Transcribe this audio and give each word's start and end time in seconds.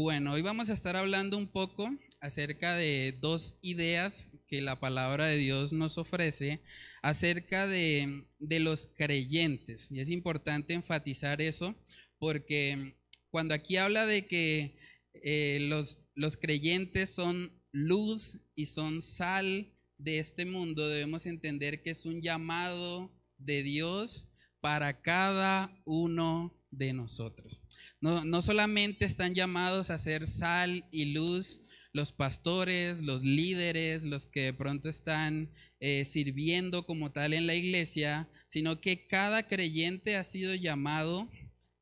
Bueno, 0.00 0.34
hoy 0.34 0.42
vamos 0.42 0.70
a 0.70 0.74
estar 0.74 0.94
hablando 0.94 1.36
un 1.36 1.48
poco 1.48 1.90
acerca 2.20 2.76
de 2.76 3.18
dos 3.20 3.58
ideas 3.62 4.28
que 4.46 4.62
la 4.62 4.78
palabra 4.78 5.26
de 5.26 5.38
Dios 5.38 5.72
nos 5.72 5.98
ofrece 5.98 6.62
acerca 7.02 7.66
de, 7.66 8.24
los 8.38 8.86
creyentes. 8.96 9.90
Y 9.90 9.98
es 9.98 10.08
importante 10.08 10.72
enfatizar 10.72 11.42
eso 11.42 11.74
porque 12.20 12.96
cuando 13.30 13.54
aquí 13.54 13.76
habla 13.76 14.06
de 14.06 14.28
que 14.28 14.78
eh, 15.14 15.58
los, 15.62 15.98
los 16.14 16.36
creyentes 16.36 17.10
son 17.10 17.60
luz 17.72 18.38
y 18.54 18.66
son 18.66 19.02
sal 19.02 19.74
de 19.96 20.20
este 20.20 20.46
mundo, 20.46 20.86
debemos 20.86 21.26
entender 21.26 21.82
que 21.82 21.90
es 21.90 22.06
un 22.06 22.22
llamado 22.22 23.12
de 23.36 23.64
Dios 23.64 24.28
para 24.60 25.02
cada 25.02 25.76
uno 25.84 26.56
de 26.70 26.92
nosotros. 26.92 27.64
No, 28.00 28.24
no 28.24 28.42
solamente 28.42 29.04
están 29.04 29.34
llamados 29.34 29.90
a 29.90 29.98
ser 29.98 30.26
sal 30.26 30.84
y 30.90 31.06
luz 31.06 31.62
los 31.92 32.12
pastores, 32.12 33.00
los 33.00 33.22
líderes, 33.22 34.04
los 34.04 34.26
que 34.26 34.42
de 34.42 34.54
pronto 34.54 34.88
están 34.88 35.50
eh, 35.80 36.04
sirviendo 36.04 36.86
como 36.86 37.12
tal 37.12 37.34
en 37.34 37.46
la 37.46 37.54
iglesia, 37.54 38.28
sino 38.48 38.80
que 38.80 39.06
cada 39.06 39.48
creyente 39.48 40.16
ha 40.16 40.24
sido 40.24 40.54
llamado 40.54 41.30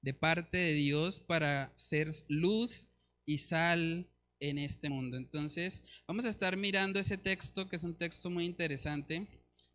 de 0.03 0.15
parte 0.15 0.57
de 0.57 0.73
Dios 0.75 1.21
para 1.21 1.73
ser 1.77 2.11
luz 2.29 2.89
y 3.25 3.39
sal 3.39 4.11
en 4.41 4.59
este 4.59 4.89
mundo. 4.89 5.17
Entonces, 5.17 5.83
vamos 6.07 6.25
a 6.25 6.29
estar 6.29 6.57
mirando 6.57 7.01
ese 7.01 7.19
texto, 7.19 7.69
que 7.69 7.77
es 7.77 7.85
un 7.85 7.97
texto 7.97 8.31
muy 8.31 8.45
interesante, 8.45 9.27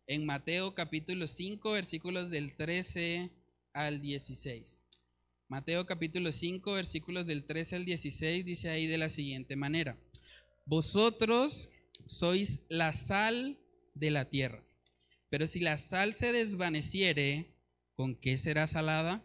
en 0.06 0.26
Mateo 0.26 0.74
capítulo 0.74 1.26
5, 1.26 1.72
versículos 1.72 2.30
del 2.30 2.56
13 2.56 3.30
al 3.72 4.00
16. 4.00 4.81
Mateo 5.52 5.84
capítulo 5.84 6.32
5, 6.32 6.72
versículos 6.72 7.26
del 7.26 7.46
13 7.46 7.76
al 7.76 7.84
16 7.84 8.46
dice 8.46 8.70
ahí 8.70 8.86
de 8.86 8.96
la 8.96 9.10
siguiente 9.10 9.54
manera. 9.54 9.98
Vosotros 10.64 11.68
sois 12.06 12.62
la 12.70 12.94
sal 12.94 13.60
de 13.92 14.10
la 14.10 14.30
tierra. 14.30 14.64
Pero 15.28 15.46
si 15.46 15.60
la 15.60 15.76
sal 15.76 16.14
se 16.14 16.32
desvaneciere, 16.32 17.54
¿con 17.96 18.16
qué 18.16 18.38
será 18.38 18.66
salada? 18.66 19.22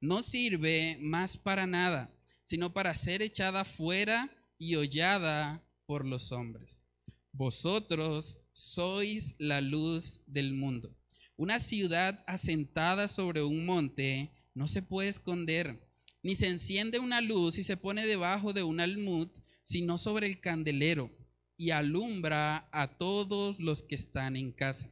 No 0.00 0.24
sirve 0.24 0.98
más 1.00 1.36
para 1.36 1.68
nada, 1.68 2.12
sino 2.44 2.72
para 2.72 2.92
ser 2.96 3.22
echada 3.22 3.64
fuera 3.64 4.28
y 4.58 4.74
hollada 4.74 5.64
por 5.86 6.04
los 6.04 6.32
hombres. 6.32 6.82
Vosotros 7.30 8.40
sois 8.52 9.36
la 9.38 9.60
luz 9.60 10.22
del 10.26 10.54
mundo. 10.54 10.92
Una 11.36 11.60
ciudad 11.60 12.20
asentada 12.26 13.06
sobre 13.06 13.44
un 13.44 13.64
monte 13.64 14.32
no 14.58 14.66
se 14.66 14.82
puede 14.82 15.08
esconder, 15.08 15.88
ni 16.22 16.34
se 16.34 16.48
enciende 16.48 16.98
una 16.98 17.20
luz 17.20 17.58
y 17.58 17.62
se 17.62 17.76
pone 17.76 18.06
debajo 18.06 18.52
de 18.52 18.64
un 18.64 18.80
almud, 18.80 19.28
sino 19.62 19.98
sobre 19.98 20.26
el 20.26 20.40
candelero, 20.40 21.10
y 21.56 21.70
alumbra 21.70 22.68
a 22.72 22.98
todos 22.98 23.60
los 23.60 23.84
que 23.84 23.94
están 23.94 24.36
en 24.36 24.50
casa. 24.50 24.90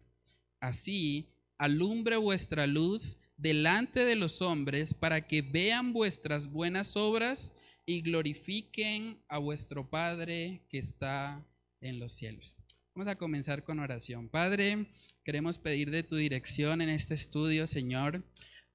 Así, 0.61 1.35
alumbre 1.59 2.17
vuestra 2.17 2.69
luz 2.69 3.19
delante 3.37 4.05
de 4.05 4.15
los 4.15 4.41
hombres 4.41 4.95
para 4.95 5.27
que 5.27 5.43
vean 5.43 5.93
vuestras 5.93 6.47
buenas 6.51 6.97
obras 6.97 7.53
y 7.85 8.03
glorifiquen 8.03 9.21
a 9.29 9.39
vuestro 9.39 9.91
Padre 9.91 10.65
que 10.71 10.79
está 10.79 11.45
en 11.81 11.99
los 11.99 12.13
cielos. 12.13 12.57
Vamos 12.95 13.11
a 13.11 13.19
comenzar 13.19 13.65
con 13.65 13.81
oración. 13.81 14.29
Padre, 14.29 14.87
queremos 15.25 15.59
pedir 15.59 15.91
de 15.91 16.05
tu 16.05 16.15
dirección 16.15 16.81
en 16.83 16.89
este 16.89 17.15
estudio, 17.15 17.67
Señor. 17.67 18.25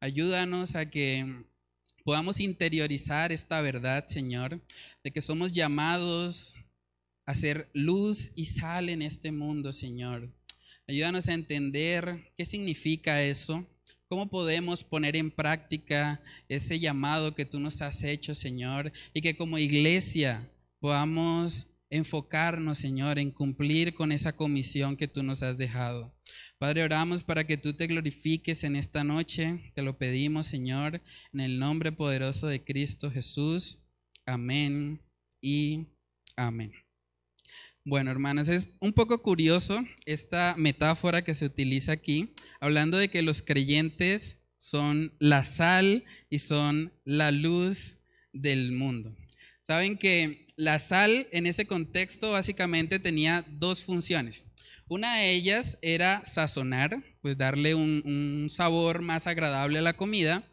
Ayúdanos 0.03 0.75
a 0.75 0.89
que 0.89 1.44
podamos 2.03 2.39
interiorizar 2.39 3.31
esta 3.31 3.62
verdad, 3.62 4.07
Señor, 4.07 4.59
de 5.03 5.12
que 5.12 5.22
somos 5.22 5.51
llamados 5.51 6.57
a 7.28 7.35
ser 7.35 7.69
luz 7.73 8.31
y 8.35 8.47
sal 8.47 8.89
en 8.89 9.03
este 9.03 9.31
mundo, 9.31 9.72
Señor. 9.72 10.28
Ayúdanos 10.88 11.28
a 11.28 11.34
entender 11.34 12.34
qué 12.35 12.45
significa 12.45 13.22
eso, 13.22 13.63
cómo 14.07 14.28
podemos 14.28 14.84
poner 14.84 15.16
en 15.16 15.29
práctica 15.29 16.19
ese 16.50 16.79
llamado 16.79 17.35
que 17.35 17.45
tú 17.45 17.59
nos 17.59 17.83
has 17.83 18.03
hecho, 18.03 18.33
Señor, 18.33 18.91
y 19.13 19.22
que 19.22 19.38
como 19.38 19.59
iglesia 19.59 20.50
podamos 20.79 21.68
enfocarnos, 21.91 22.79
Señor, 22.79 23.19
en 23.19 23.29
cumplir 23.29 23.94
con 23.94 24.12
esa 24.12 24.35
comisión 24.35 24.97
que 24.97 25.07
tú 25.07 25.22
nos 25.22 25.44
has 25.44 25.59
dejado. 25.59 26.12
Padre, 26.61 26.83
oramos 26.83 27.23
para 27.23 27.44
que 27.44 27.57
tú 27.57 27.73
te 27.73 27.88
glorifiques 27.88 28.63
en 28.63 28.75
esta 28.75 29.03
noche. 29.03 29.72
Te 29.73 29.81
lo 29.81 29.97
pedimos, 29.97 30.45
Señor, 30.45 31.01
en 31.33 31.39
el 31.39 31.57
nombre 31.57 31.91
poderoso 31.91 32.45
de 32.45 32.63
Cristo 32.63 33.09
Jesús. 33.09 33.88
Amén 34.27 35.01
y 35.41 35.88
amén. 36.35 36.71
Bueno, 37.83 38.11
hermanos, 38.11 38.47
es 38.47 38.69
un 38.79 38.94
poco 38.94 39.23
curioso 39.23 39.83
esta 40.05 40.53
metáfora 40.55 41.23
que 41.23 41.33
se 41.33 41.45
utiliza 41.45 41.94
aquí, 41.94 42.35
hablando 42.59 43.00
de 43.00 43.09
que 43.09 43.23
los 43.23 43.41
creyentes 43.41 44.38
son 44.59 45.16
la 45.17 45.44
sal 45.44 46.03
y 46.29 46.38
son 46.38 46.94
la 47.03 47.31
luz 47.31 47.95
del 48.33 48.71
mundo. 48.71 49.17
Saben 49.63 49.97
que 49.97 50.45
la 50.57 50.77
sal 50.77 51.27
en 51.31 51.47
ese 51.47 51.66
contexto 51.66 52.33
básicamente 52.33 53.00
tenía 53.00 53.44
dos 53.50 53.81
funciones. 53.83 54.45
Una 54.91 55.16
de 55.16 55.31
ellas 55.31 55.78
era 55.81 56.22
sazonar, 56.25 57.02
pues 57.22 57.38
darle 57.38 57.75
un, 57.75 58.47
sabor 58.50 59.02
más 59.02 59.25
agradable 59.25 59.79
a 59.79 59.81
la 59.81 59.94
comida, 59.94 60.44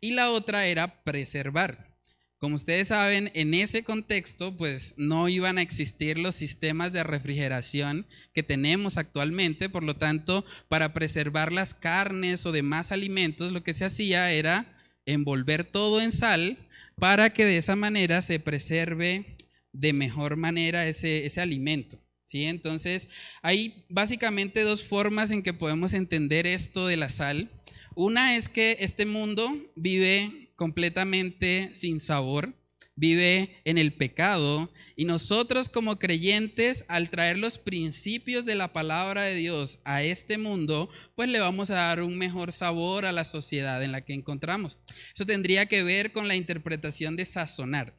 y 0.00 0.12
la 0.12 0.30
otra 0.30 0.66
era 0.66 1.02
preservar. 1.02 1.96
Como 2.38 2.54
ustedes 2.54 2.86
saben, 2.86 3.32
en 3.34 3.54
ese 3.54 3.82
contexto, 3.82 4.56
pues 4.56 4.94
no 4.98 5.28
iban 5.28 5.58
a 5.58 5.62
existir 5.62 6.16
los 6.16 6.36
sistemas 6.36 6.92
de 6.92 7.02
refrigeración 7.02 8.06
que 8.32 8.44
tenemos 8.44 8.98
actualmente, 8.98 9.68
por 9.68 9.82
lo 9.82 9.96
tanto, 9.96 10.44
para 10.68 10.94
preservar 10.94 11.52
las 11.52 11.74
carnes 11.74 12.46
o 12.46 12.52
demás 12.52 12.92
alimentos, 12.92 13.50
lo 13.50 13.64
que 13.64 13.74
se 13.74 13.84
hacía 13.84 14.30
era 14.30 14.78
envolver 15.06 15.64
todo 15.64 16.00
en 16.00 16.12
sal 16.12 16.56
para 16.94 17.30
que 17.30 17.44
de 17.44 17.56
esa 17.56 17.74
manera 17.74 18.22
se 18.22 18.38
preserve 18.38 19.36
de 19.72 19.92
mejor 19.92 20.36
manera 20.36 20.86
ese, 20.86 21.26
ese 21.26 21.40
alimento. 21.40 21.98
¿Sí? 22.28 22.44
Entonces, 22.44 23.08
hay 23.42 23.86
básicamente 23.88 24.62
dos 24.62 24.84
formas 24.84 25.30
en 25.30 25.42
que 25.42 25.54
podemos 25.54 25.94
entender 25.94 26.46
esto 26.46 26.86
de 26.86 26.98
la 26.98 27.08
sal. 27.08 27.50
Una 27.94 28.36
es 28.36 28.48
que 28.48 28.76
este 28.80 29.06
mundo 29.06 29.50
vive 29.74 30.50
completamente 30.54 31.70
sin 31.72 32.00
sabor, 32.00 32.54
vive 32.96 33.60
en 33.64 33.78
el 33.78 33.94
pecado 33.94 34.70
y 34.94 35.04
nosotros 35.04 35.68
como 35.68 35.98
creyentes 35.98 36.84
al 36.88 37.08
traer 37.08 37.38
los 37.38 37.58
principios 37.58 38.44
de 38.44 38.56
la 38.56 38.72
palabra 38.72 39.22
de 39.22 39.36
Dios 39.36 39.78
a 39.84 40.02
este 40.02 40.36
mundo, 40.36 40.90
pues 41.14 41.28
le 41.28 41.38
vamos 41.38 41.70
a 41.70 41.76
dar 41.76 42.02
un 42.02 42.18
mejor 42.18 42.52
sabor 42.52 43.06
a 43.06 43.12
la 43.12 43.24
sociedad 43.24 43.82
en 43.82 43.92
la 43.92 44.04
que 44.04 44.12
encontramos. 44.12 44.80
Eso 45.14 45.24
tendría 45.24 45.66
que 45.66 45.82
ver 45.82 46.12
con 46.12 46.28
la 46.28 46.34
interpretación 46.34 47.16
de 47.16 47.24
sazonar. 47.24 47.94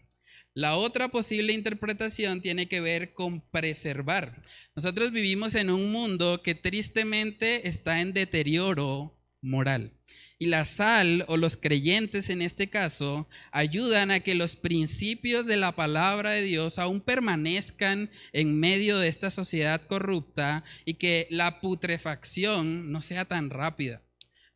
La 0.60 0.76
otra 0.76 1.08
posible 1.08 1.54
interpretación 1.54 2.42
tiene 2.42 2.68
que 2.68 2.82
ver 2.82 3.14
con 3.14 3.40
preservar. 3.40 4.42
Nosotros 4.76 5.14
vivimos 5.14 5.56
en 5.56 5.70
un 5.70 5.90
mundo 5.90 6.42
que 6.44 6.54
tristemente 6.54 7.70
está 7.70 8.02
en 8.02 8.12
deterioro 8.12 9.18
moral. 9.40 9.94
Y 10.38 10.48
la 10.48 10.66
sal 10.66 11.24
o 11.30 11.38
los 11.38 11.56
creyentes 11.56 12.30
en 12.30 12.42
este 12.42 12.70
caso 12.70 13.30
ayudan 13.54 14.12
a 14.12 14.20
que 14.20 14.36
los 14.36 14.58
principios 14.58 15.46
de 15.46 15.56
la 15.56 15.78
palabra 15.78 16.32
de 16.32 16.44
Dios 16.44 16.78
aún 16.78 17.00
permanezcan 17.00 18.12
en 18.34 18.60
medio 18.60 19.00
de 19.00 19.08
esta 19.08 19.30
sociedad 19.30 19.88
corrupta 19.88 20.66
y 20.84 20.96
que 20.96 21.30
la 21.32 21.62
putrefacción 21.62 22.92
no 22.92 23.02
sea 23.02 23.24
tan 23.24 23.50
rápida. 23.50 24.02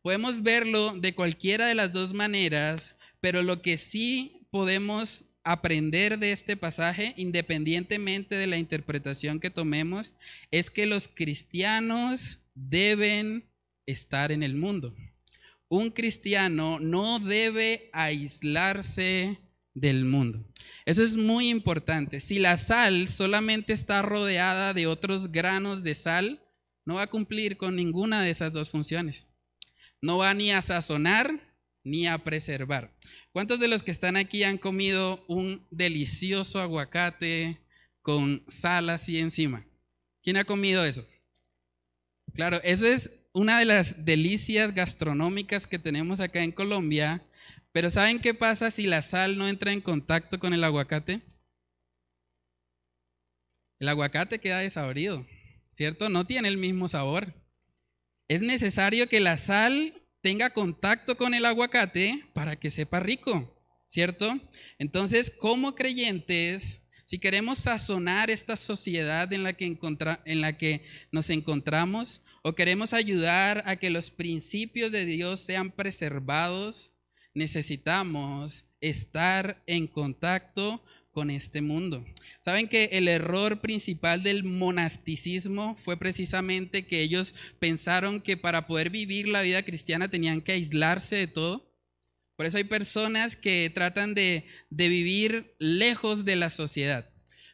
Podemos 0.02 0.42
verlo 0.42 0.92
de 0.98 1.14
cualquiera 1.14 1.64
de 1.64 1.74
las 1.74 1.94
dos 1.94 2.12
maneras, 2.12 2.94
pero 3.22 3.42
lo 3.42 3.62
que 3.62 3.78
sí 3.78 4.46
podemos 4.50 5.24
aprender 5.44 6.18
de 6.18 6.32
este 6.32 6.56
pasaje, 6.56 7.14
independientemente 7.16 8.34
de 8.34 8.46
la 8.46 8.56
interpretación 8.56 9.38
que 9.38 9.50
tomemos, 9.50 10.14
es 10.50 10.70
que 10.70 10.86
los 10.86 11.08
cristianos 11.08 12.40
deben 12.54 13.44
estar 13.86 14.32
en 14.32 14.42
el 14.42 14.54
mundo. 14.54 14.94
Un 15.68 15.90
cristiano 15.90 16.78
no 16.80 17.18
debe 17.20 17.90
aislarse 17.92 19.38
del 19.74 20.04
mundo. 20.04 20.44
Eso 20.86 21.02
es 21.02 21.16
muy 21.16 21.50
importante. 21.50 22.20
Si 22.20 22.38
la 22.38 22.56
sal 22.56 23.08
solamente 23.08 23.72
está 23.72 24.02
rodeada 24.02 24.72
de 24.72 24.86
otros 24.86 25.32
granos 25.32 25.82
de 25.82 25.94
sal, 25.94 26.40
no 26.84 26.94
va 26.94 27.02
a 27.02 27.10
cumplir 27.10 27.56
con 27.56 27.76
ninguna 27.76 28.22
de 28.22 28.30
esas 28.30 28.52
dos 28.52 28.70
funciones. 28.70 29.28
No 30.00 30.18
va 30.18 30.34
ni 30.34 30.52
a 30.52 30.62
sazonar 30.62 31.40
ni 31.84 32.06
a 32.06 32.18
preservar. 32.18 32.92
¿Cuántos 33.30 33.60
de 33.60 33.68
los 33.68 33.82
que 33.82 33.90
están 33.90 34.16
aquí 34.16 34.42
han 34.42 34.58
comido 34.58 35.24
un 35.28 35.66
delicioso 35.70 36.58
aguacate 36.58 37.60
con 38.02 38.44
sal 38.48 38.90
así 38.90 39.18
encima? 39.18 39.66
¿Quién 40.22 40.36
ha 40.36 40.44
comido 40.44 40.84
eso? 40.84 41.06
Claro, 42.32 42.60
eso 42.64 42.86
es 42.86 43.10
una 43.32 43.58
de 43.58 43.66
las 43.66 44.04
delicias 44.04 44.74
gastronómicas 44.74 45.66
que 45.66 45.78
tenemos 45.78 46.18
acá 46.20 46.42
en 46.42 46.50
Colombia, 46.50 47.22
pero 47.70 47.90
¿saben 47.90 48.20
qué 48.20 48.34
pasa 48.34 48.70
si 48.70 48.86
la 48.86 49.02
sal 49.02 49.36
no 49.36 49.46
entra 49.46 49.72
en 49.72 49.80
contacto 49.80 50.38
con 50.38 50.54
el 50.54 50.64
aguacate? 50.64 51.22
el 53.84 53.88
aguacate 53.88 54.38
queda 54.38 54.60
desabrido, 54.60 55.26
¿cierto? 55.72 56.08
No 56.08 56.26
tiene 56.26 56.48
el 56.48 56.56
mismo 56.56 56.88
sabor. 56.88 57.34
Es 58.28 58.40
necesario 58.40 59.08
que 59.08 59.20
la 59.20 59.36
sal 59.36 60.02
tenga 60.24 60.48
contacto 60.48 61.18
con 61.18 61.34
el 61.34 61.44
aguacate 61.44 62.18
para 62.32 62.56
que 62.56 62.70
sepa 62.70 62.98
rico, 62.98 63.62
¿cierto? 63.86 64.40
Entonces, 64.78 65.30
como 65.30 65.74
creyentes, 65.74 66.80
si 67.04 67.18
queremos 67.18 67.58
sazonar 67.58 68.30
esta 68.30 68.56
sociedad 68.56 69.30
en 69.34 69.42
la 69.42 69.52
que, 69.52 69.78
en 70.24 70.40
la 70.40 70.56
que 70.56 70.86
nos 71.12 71.28
encontramos, 71.28 72.22
o 72.42 72.54
queremos 72.54 72.94
ayudar 72.94 73.64
a 73.66 73.76
que 73.76 73.90
los 73.90 74.10
principios 74.10 74.90
de 74.90 75.04
Dios 75.04 75.40
sean 75.40 75.70
preservados, 75.70 76.94
necesitamos 77.34 78.64
estar 78.80 79.62
en 79.66 79.86
contacto 79.86 80.82
con 81.14 81.30
este 81.30 81.62
mundo. 81.62 82.04
Saben 82.42 82.68
que 82.68 82.90
el 82.92 83.08
error 83.08 83.60
principal 83.60 84.22
del 84.22 84.44
monasticismo 84.44 85.78
fue 85.82 85.96
precisamente 85.96 86.86
que 86.86 87.00
ellos 87.00 87.34
pensaron 87.58 88.20
que 88.20 88.36
para 88.36 88.66
poder 88.66 88.90
vivir 88.90 89.28
la 89.28 89.40
vida 89.40 89.62
cristiana 89.62 90.10
tenían 90.10 90.42
que 90.42 90.52
aislarse 90.52 91.16
de 91.16 91.28
todo. 91.28 91.72
Por 92.36 92.44
eso 92.44 92.58
hay 92.58 92.64
personas 92.64 93.36
que 93.36 93.70
tratan 93.72 94.12
de, 94.12 94.44
de 94.68 94.88
vivir 94.88 95.54
lejos 95.58 96.24
de 96.24 96.36
la 96.36 96.50
sociedad. 96.50 97.08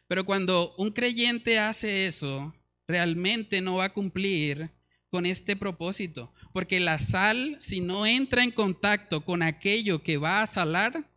Pero 0.07 0.25
cuando 0.25 0.73
un 0.77 0.91
creyente 0.91 1.59
hace 1.59 2.07
eso, 2.07 2.53
realmente 2.87 3.61
no 3.61 3.75
va 3.75 3.85
a 3.85 3.93
cumplir 3.93 4.71
con 5.09 5.27
este 5.27 5.55
propósito. 5.55 6.33
Porque 6.51 6.79
la 6.79 6.97
sal, 6.97 7.57
si 7.59 7.79
no 7.79 8.07
entra 8.07 8.43
en 8.43 8.51
contacto 8.51 9.23
con 9.23 9.43
aquello 9.43 10.01
que 10.01 10.17
va 10.17 10.41
a 10.41 10.47
salar, 10.47 11.10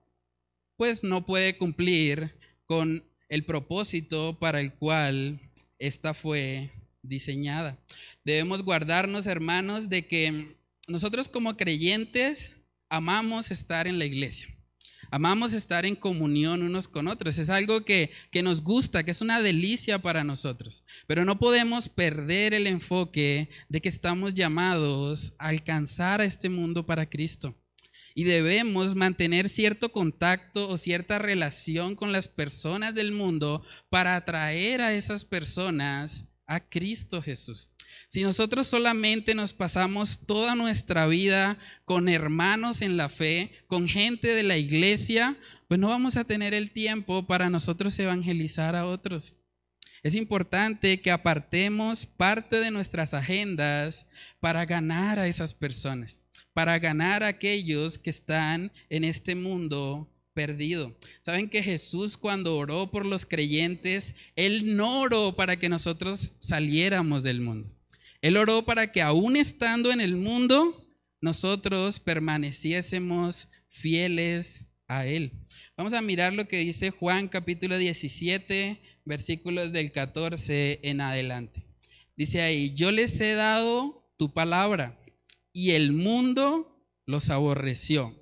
pues 0.76 1.04
no 1.04 1.26
puede 1.26 1.56
cumplir 1.56 2.36
con 2.66 3.04
el 3.28 3.44
propósito 3.44 4.38
para 4.38 4.60
el 4.60 4.74
cual 4.74 5.40
esta 5.78 6.14
fue 6.14 6.70
diseñada. 7.02 7.78
Debemos 8.24 8.62
guardarnos, 8.62 9.26
hermanos, 9.26 9.88
de 9.88 10.06
que 10.06 10.56
nosotros 10.88 11.28
como 11.28 11.56
creyentes 11.56 12.56
amamos 12.88 13.50
estar 13.50 13.86
en 13.86 13.98
la 13.98 14.04
iglesia. 14.04 14.48
Amamos 15.10 15.52
estar 15.52 15.86
en 15.86 15.94
comunión 15.94 16.62
unos 16.62 16.88
con 16.88 17.06
otros. 17.06 17.38
Es 17.38 17.48
algo 17.48 17.84
que, 17.84 18.10
que, 18.32 18.42
nos 18.42 18.62
gusta, 18.62 19.04
que 19.04 19.12
es 19.12 19.20
una 19.20 19.40
delicia 19.42 20.00
para 20.00 20.24
nosotros. 20.24 20.82
Pero 21.06 21.24
no 21.24 21.38
podemos 21.38 21.88
perder 21.88 22.52
el 22.52 22.66
enfoque 22.66 23.48
de 23.68 23.80
que 23.80 23.88
estamos 23.88 24.34
llamados 24.34 25.34
a 25.38 25.48
alcanzar 25.48 26.20
a 26.20 26.24
este 26.24 26.48
mundo 26.48 26.84
para 26.84 27.08
Cristo 27.08 27.54
y 28.14 28.24
debemos 28.24 28.94
mantener 28.94 29.48
cierto 29.48 29.90
contacto 29.90 30.68
o 30.68 30.78
cierta 30.78 31.18
relación 31.18 31.96
con 31.96 32.12
las 32.12 32.28
personas 32.28 32.94
del 32.94 33.10
mundo 33.10 33.64
para 33.90 34.14
atraer 34.14 34.80
a 34.80 34.94
esas 34.94 35.24
personas 35.24 36.26
a 36.46 36.60
Cristo 36.60 37.20
Jesús. 37.20 37.70
Si 38.08 38.22
nosotros 38.22 38.68
solamente 38.68 39.34
nos 39.34 39.52
pasamos 39.52 40.26
toda 40.26 40.54
nuestra 40.54 41.06
vida 41.06 41.58
con 41.84 42.08
hermanos 42.08 42.82
en 42.82 42.96
la 42.96 43.08
fe, 43.08 43.50
con 43.66 43.88
gente 43.88 44.28
de 44.28 44.44
la 44.44 44.56
iglesia, 44.56 45.36
pues 45.66 45.80
no 45.80 45.88
vamos 45.88 46.16
a 46.16 46.24
tener 46.24 46.54
el 46.54 46.70
tiempo 46.70 47.26
para 47.26 47.50
nosotros 47.50 47.98
evangelizar 47.98 48.76
a 48.76 48.86
otros. 48.86 49.36
Es 50.04 50.14
importante 50.14 51.00
que 51.00 51.10
apartemos 51.10 52.06
parte 52.06 52.60
de 52.60 52.70
nuestras 52.70 53.14
agendas 53.14 54.06
para 54.38 54.66
ganar 54.66 55.18
a 55.18 55.26
esas 55.26 55.54
personas 55.54 56.23
para 56.54 56.78
ganar 56.78 57.22
a 57.22 57.28
aquellos 57.28 57.98
que 57.98 58.10
están 58.10 58.72
en 58.88 59.04
este 59.04 59.34
mundo 59.34 60.08
perdido. 60.32 60.96
Saben 61.22 61.48
que 61.48 61.62
Jesús 61.62 62.16
cuando 62.16 62.56
oró 62.56 62.90
por 62.90 63.04
los 63.04 63.26
creyentes, 63.26 64.14
Él 64.36 64.76
no 64.76 65.00
oró 65.00 65.36
para 65.36 65.56
que 65.56 65.68
nosotros 65.68 66.34
saliéramos 66.38 67.22
del 67.22 67.40
mundo. 67.40 67.68
Él 68.22 68.36
oró 68.36 68.64
para 68.64 68.90
que 68.90 69.02
aún 69.02 69.36
estando 69.36 69.92
en 69.92 70.00
el 70.00 70.16
mundo, 70.16 70.88
nosotros 71.20 72.00
permaneciésemos 72.00 73.48
fieles 73.68 74.64
a 74.88 75.06
Él. 75.06 75.32
Vamos 75.76 75.92
a 75.92 76.02
mirar 76.02 76.32
lo 76.32 76.46
que 76.46 76.58
dice 76.58 76.90
Juan 76.90 77.28
capítulo 77.28 77.76
17, 77.76 78.80
versículos 79.04 79.72
del 79.72 79.92
14 79.92 80.80
en 80.82 81.00
adelante. 81.00 81.64
Dice 82.16 82.42
ahí, 82.42 82.72
yo 82.74 82.92
les 82.92 83.20
he 83.20 83.34
dado 83.34 84.08
tu 84.16 84.32
palabra 84.32 84.96
y 85.54 85.70
el 85.70 85.92
mundo 85.92 86.84
los 87.06 87.30
aborreció, 87.30 88.12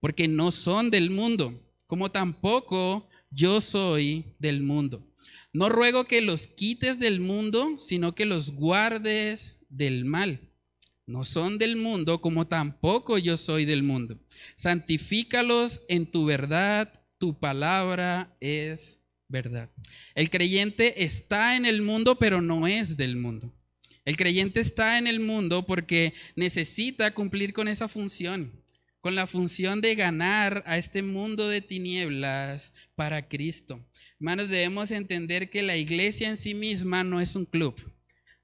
porque 0.00 0.28
no 0.28 0.50
son 0.50 0.90
del 0.90 1.10
mundo, 1.10 1.62
como 1.86 2.10
tampoco 2.10 3.08
yo 3.30 3.62
soy 3.62 4.34
del 4.38 4.62
mundo. 4.62 5.08
No 5.54 5.68
ruego 5.68 6.04
que 6.06 6.20
los 6.20 6.48
quites 6.48 6.98
del 6.98 7.20
mundo, 7.20 7.78
sino 7.78 8.14
que 8.14 8.26
los 8.26 8.50
guardes 8.50 9.60
del 9.68 10.04
mal. 10.04 10.50
No 11.06 11.24
son 11.24 11.58
del 11.58 11.76
mundo, 11.76 12.20
como 12.20 12.46
tampoco 12.48 13.18
yo 13.18 13.36
soy 13.36 13.64
del 13.64 13.82
mundo. 13.82 14.18
Santifícalos 14.56 15.82
en 15.88 16.10
tu 16.10 16.24
verdad, 16.24 16.92
tu 17.18 17.38
palabra 17.38 18.36
es 18.40 18.98
verdad. 19.28 19.70
El 20.14 20.30
creyente 20.30 21.04
está 21.04 21.56
en 21.56 21.66
el 21.66 21.82
mundo, 21.82 22.18
pero 22.18 22.40
no 22.40 22.66
es 22.66 22.96
del 22.96 23.16
mundo. 23.16 23.54
El 24.04 24.16
creyente 24.16 24.60
está 24.60 24.98
en 24.98 25.06
el 25.06 25.20
mundo 25.20 25.64
porque 25.64 26.12
necesita 26.34 27.14
cumplir 27.14 27.52
con 27.52 27.68
esa 27.68 27.86
función, 27.86 28.64
con 29.00 29.14
la 29.14 29.26
función 29.26 29.80
de 29.80 29.94
ganar 29.94 30.64
a 30.66 30.76
este 30.76 31.02
mundo 31.02 31.48
de 31.48 31.60
tinieblas 31.60 32.72
para 32.96 33.28
Cristo. 33.28 33.84
Hermanos, 34.18 34.48
debemos 34.48 34.90
entender 34.90 35.50
que 35.50 35.62
la 35.62 35.76
iglesia 35.76 36.28
en 36.28 36.36
sí 36.36 36.54
misma 36.54 37.04
no 37.04 37.20
es 37.20 37.36
un 37.36 37.44
club. 37.44 37.76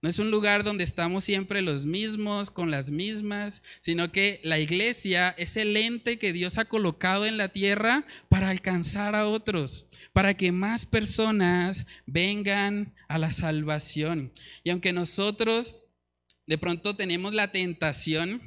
No 0.01 0.09
es 0.09 0.21
un 0.21 0.31
lugar 0.31 0.63
donde 0.63 0.85
estamos 0.85 1.25
siempre 1.25 1.61
los 1.61 1.85
mismos, 1.85 2.53
con 2.53 2.71
las 2.71 2.91
mismas, 2.91 3.63
sino 3.81 4.13
que 4.13 4.41
la 4.45 4.61
iglesia 4.61 5.31
es 5.31 5.57
el 5.57 5.77
ente 5.77 6.21
que 6.21 6.33
Dios 6.33 6.57
ha 6.57 6.67
colocado 6.67 7.27
en 7.27 7.37
la 7.37 7.49
tierra 7.49 8.07
para 8.29 8.51
alcanzar 8.51 9.17
a 9.17 9.27
otros, 9.27 9.87
para 10.13 10.35
que 10.35 10.53
más 10.53 10.87
personas 10.87 11.89
vengan 12.07 12.95
a 13.09 13.19
la 13.19 13.33
salvación. 13.33 14.33
Y 14.63 14.71
aunque 14.71 14.93
nosotros 14.93 15.79
de 16.47 16.59
pronto 16.59 16.97
tenemos 16.97 17.35
la 17.35 17.53
tentación 17.53 18.41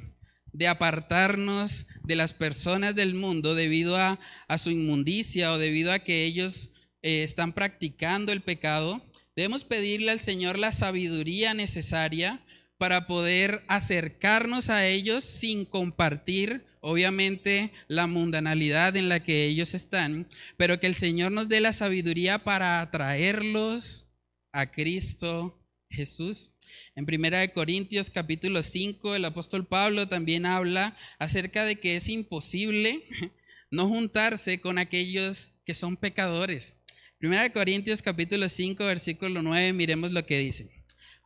de 0.52 0.68
apartarnos 0.68 1.86
de 2.02 2.16
las 2.16 2.34
personas 2.34 2.94
del 2.94 3.14
mundo 3.14 3.54
debido 3.54 3.96
a, 3.96 4.18
su 4.58 4.70
inmundicia 4.70 5.52
o 5.52 5.58
debido 5.58 5.92
a 5.92 6.00
que 6.00 6.24
ellos 6.24 6.70
eh, 7.02 7.22
están 7.22 7.52
practicando 7.52 8.32
el 8.32 8.42
pecado, 8.42 9.06
Debemos 9.34 9.64
pedirle 9.64 10.10
al 10.10 10.20
Señor 10.20 10.58
la 10.58 10.72
sabiduría 10.72 11.54
necesaria 11.54 12.40
para 12.76 13.06
poder 13.06 13.62
acercarnos 13.68 14.68
a 14.68 14.86
ellos 14.86 15.24
sin 15.24 15.64
compartir, 15.64 16.66
obviamente, 16.80 17.72
la 17.88 18.06
mundanalidad 18.06 18.96
en 18.96 19.08
la 19.08 19.20
que 19.20 19.46
ellos 19.46 19.72
están, 19.72 20.28
pero 20.56 20.80
que 20.80 20.86
el 20.86 20.94
Señor 20.94 21.32
nos 21.32 21.48
dé 21.48 21.60
la 21.60 21.72
sabiduría 21.72 22.40
para 22.40 22.80
atraerlos 22.80 24.06
a 24.52 24.70
Cristo 24.70 25.64
Jesús. 25.88 26.52
En 26.94 27.06
Primera 27.06 27.38
de 27.38 27.52
Corintios 27.52 28.10
capítulo 28.10 28.62
5, 28.62 29.14
el 29.14 29.24
apóstol 29.24 29.66
Pablo 29.66 30.08
también 30.08 30.44
habla 30.44 30.96
acerca 31.18 31.64
de 31.64 31.76
que 31.76 31.96
es 31.96 32.08
imposible 32.08 33.04
no 33.70 33.88
juntarse 33.88 34.60
con 34.60 34.76
aquellos 34.76 35.52
que 35.64 35.74
son 35.74 35.96
pecadores. 35.96 36.76
Primera 37.22 37.44
de 37.44 37.52
Corintios 37.52 38.02
capítulo 38.02 38.48
5, 38.48 38.84
versículo 38.84 39.42
9, 39.42 39.72
miremos 39.74 40.10
lo 40.10 40.26
que 40.26 40.40
dice. 40.40 40.72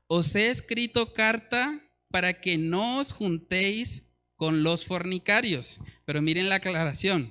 Os 0.09 0.35
he 0.35 0.51
escrito 0.51 1.15
carta 1.15 1.81
para 2.11 2.35
que 2.35 2.59
no 2.59 2.99
os 2.99 3.13
juntéis 3.13 4.03
con 4.35 4.63
los 4.63 4.85
fornicarios. 4.85 5.81
Pero 6.05 6.21
miren 6.21 6.51
la 6.51 6.57
aclaración. 6.57 7.31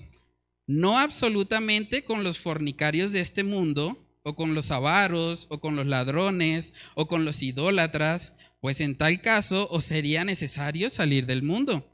No 0.65 0.97
absolutamente 0.97 2.03
con 2.05 2.23
los 2.23 2.39
fornicarios 2.39 3.11
de 3.11 3.19
este 3.19 3.43
mundo, 3.43 4.03
o 4.23 4.35
con 4.35 4.55
los 4.55 4.71
avaros, 4.71 5.45
o 5.51 5.59
con 5.61 5.75
los 5.75 5.85
ladrones, 5.85 6.73
o 6.95 7.07
con 7.07 7.23
los 7.23 7.43
idólatras, 7.43 8.33
pues 8.61 8.81
en 8.81 8.97
tal 8.97 9.21
caso 9.21 9.67
os 9.69 9.83
sería 9.83 10.25
necesario 10.25 10.89
salir 10.89 11.27
del 11.27 11.43
mundo. 11.43 11.87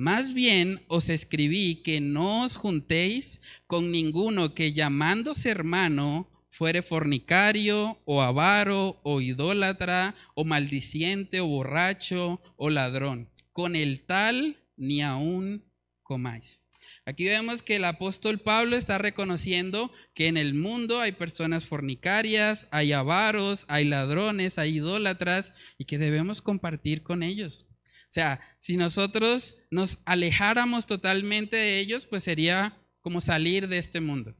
Más 0.00 0.32
bien 0.32 0.80
os 0.88 1.10
escribí 1.10 1.82
que 1.82 2.00
no 2.00 2.44
os 2.44 2.56
juntéis 2.56 3.42
con 3.66 3.92
ninguno 3.92 4.54
que 4.54 4.72
llamándose 4.72 5.50
hermano 5.50 6.26
fuere 6.48 6.80
fornicario 6.80 7.98
o 8.06 8.22
avaro 8.22 8.98
o 9.02 9.20
idólatra 9.20 10.14
o 10.34 10.46
maldiciente 10.46 11.40
o 11.40 11.48
borracho 11.48 12.40
o 12.56 12.70
ladrón. 12.70 13.28
Con 13.52 13.76
el 13.76 14.06
tal 14.06 14.64
ni 14.78 15.02
aún 15.02 15.70
comáis. 16.02 16.62
Aquí 17.04 17.24
vemos 17.24 17.60
que 17.60 17.76
el 17.76 17.84
apóstol 17.84 18.38
Pablo 18.38 18.76
está 18.76 18.96
reconociendo 18.96 19.92
que 20.14 20.28
en 20.28 20.38
el 20.38 20.54
mundo 20.54 21.02
hay 21.02 21.12
personas 21.12 21.66
fornicarias, 21.66 22.68
hay 22.70 22.92
avaros, 22.92 23.66
hay 23.68 23.84
ladrones, 23.84 24.56
hay 24.56 24.78
idólatras 24.78 25.52
y 25.76 25.84
que 25.84 25.98
debemos 25.98 26.40
compartir 26.40 27.02
con 27.02 27.22
ellos. 27.22 27.66
O 28.10 28.12
sea, 28.12 28.40
si 28.58 28.76
nosotros 28.76 29.58
nos 29.70 30.00
alejáramos 30.04 30.84
totalmente 30.86 31.56
de 31.56 31.78
ellos, 31.78 32.06
pues 32.06 32.24
sería 32.24 32.76
como 33.02 33.20
salir 33.20 33.68
de 33.68 33.78
este 33.78 34.00
mundo. 34.00 34.34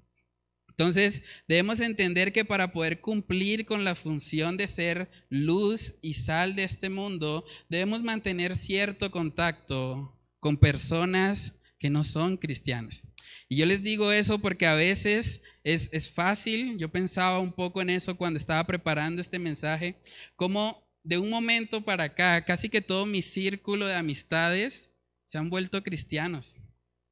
Entonces, 0.71 1.23
debemos 1.47 1.79
entender 1.79 2.33
que 2.33 2.45
para 2.45 2.73
poder 2.73 3.01
cumplir 3.01 3.67
con 3.67 3.85
la 3.85 3.95
función 3.95 4.57
de 4.57 4.67
ser 4.67 5.09
luz 5.29 5.95
y 6.03 6.15
sal 6.15 6.57
de 6.57 6.65
este 6.65 6.91
mundo, 6.91 7.47
debemos 7.69 8.03
mantener 8.03 8.57
cierto 8.57 9.13
contacto 9.13 10.19
con 10.41 10.57
personas 10.57 11.53
que 11.79 11.91
no 11.91 12.03
son 12.03 12.39
cristianas. 12.39 13.07
Y 13.49 13.57
yo 13.57 13.67
les 13.67 13.85
digo 13.85 14.11
eso 14.11 14.41
porque 14.41 14.67
a 14.67 14.75
veces 14.75 15.43
es, 15.63 15.91
es 15.93 16.11
fácil, 16.11 16.77
yo 16.77 16.89
pensaba 16.89 17.39
un 17.39 17.53
poco 17.53 17.83
en 17.83 17.91
eso 17.91 18.17
cuando 18.17 18.37
estaba 18.37 18.65
preparando 18.65 19.23
este 19.23 19.39
mensaje, 19.39 20.03
como 20.35 20.90
de 21.03 21.19
un 21.19 21.31
momento 21.31 21.83
para 21.83 22.05
acá, 22.05 22.45
casi 22.45 22.69
que 22.69 22.81
todo 22.81 23.07
mi 23.07 23.23
círculo 23.23 23.87
de 23.87 23.95
amistades 23.95 24.91
se 25.25 25.39
han 25.39 25.51
vuelto 25.51 25.83
cristianos. 25.83 26.59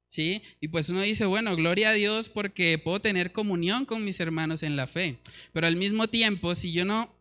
¿sí? 0.08 0.42
Y 0.60 0.68
pues 0.68 0.88
uno 0.88 1.02
dice, 1.02 1.26
bueno, 1.26 1.54
gloria 1.54 1.90
a 1.90 1.94
Dios 1.94 2.28
porque 2.28 2.78
puedo 2.78 3.00
tener 3.00 3.32
comunión 3.32 3.84
con 3.84 4.04
mis 4.04 4.18
hermanos 4.20 4.62
en 4.62 4.76
la 4.76 4.86
fe. 4.86 5.18
Pero 5.52 5.66
al 5.66 5.76
mismo 5.76 6.08
tiempo, 6.08 6.54
si 6.54 6.72
yo 6.72 6.84
no 6.84 7.14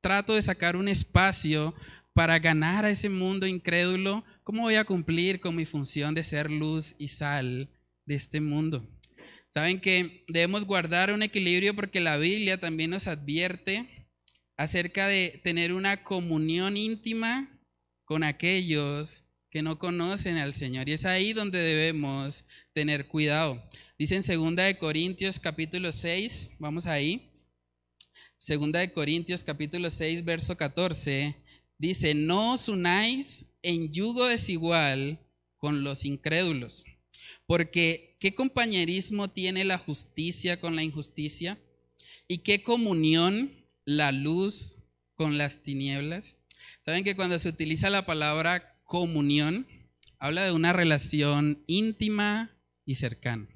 trato 0.00 0.34
de 0.34 0.42
sacar 0.42 0.76
un 0.76 0.88
espacio 0.88 1.74
para 2.12 2.38
ganar 2.38 2.84
a 2.84 2.90
ese 2.90 3.08
mundo 3.08 3.46
incrédulo, 3.46 4.24
¿cómo 4.44 4.62
voy 4.62 4.76
a 4.76 4.84
cumplir 4.84 5.40
con 5.40 5.56
mi 5.56 5.66
función 5.66 6.14
de 6.14 6.22
ser 6.22 6.50
luz 6.50 6.94
y 6.98 7.08
sal 7.08 7.70
de 8.04 8.14
este 8.14 8.40
mundo? 8.40 8.88
Saben 9.50 9.80
que 9.80 10.24
debemos 10.28 10.64
guardar 10.66 11.12
un 11.12 11.22
equilibrio 11.22 11.74
porque 11.74 12.00
la 12.00 12.16
Biblia 12.18 12.60
también 12.60 12.90
nos 12.90 13.06
advierte 13.06 13.97
acerca 14.58 15.06
de 15.06 15.40
tener 15.44 15.72
una 15.72 16.02
comunión 16.02 16.76
íntima 16.76 17.48
con 18.04 18.24
aquellos 18.24 19.22
que 19.50 19.62
no 19.62 19.78
conocen 19.78 20.36
al 20.36 20.52
Señor. 20.52 20.88
Y 20.88 20.92
es 20.92 21.04
ahí 21.04 21.32
donde 21.32 21.60
debemos 21.60 22.44
tener 22.74 23.06
cuidado. 23.06 23.62
Dice 23.98 24.16
en 24.16 24.22
2 24.22 24.56
de 24.56 24.76
Corintios 24.76 25.38
capítulo 25.38 25.92
6, 25.92 26.54
vamos 26.58 26.86
ahí. 26.86 27.30
Segunda 28.36 28.80
de 28.80 28.92
Corintios 28.92 29.44
capítulo 29.44 29.90
6, 29.90 30.24
verso 30.24 30.56
14, 30.56 31.36
dice, 31.78 32.14
no 32.14 32.54
os 32.54 32.68
unáis 32.68 33.44
en 33.62 33.92
yugo 33.92 34.26
desigual 34.26 35.20
con 35.56 35.82
los 35.82 36.04
incrédulos, 36.04 36.84
porque 37.46 38.16
¿qué 38.20 38.34
compañerismo 38.34 39.28
tiene 39.28 39.64
la 39.64 39.78
justicia 39.78 40.60
con 40.60 40.76
la 40.76 40.84
injusticia? 40.84 41.58
¿Y 42.28 42.38
qué 42.38 42.62
comunión 42.62 43.57
la 43.88 44.12
luz 44.12 44.76
con 45.14 45.38
las 45.38 45.62
tinieblas? 45.62 46.36
Saben 46.84 47.04
que 47.04 47.16
cuando 47.16 47.38
se 47.38 47.48
utiliza 47.48 47.88
la 47.88 48.04
palabra 48.04 48.62
comunión 48.84 49.66
habla 50.18 50.44
de 50.44 50.52
una 50.52 50.74
relación 50.74 51.64
íntima 51.66 52.54
y 52.84 52.96
cercana. 52.96 53.48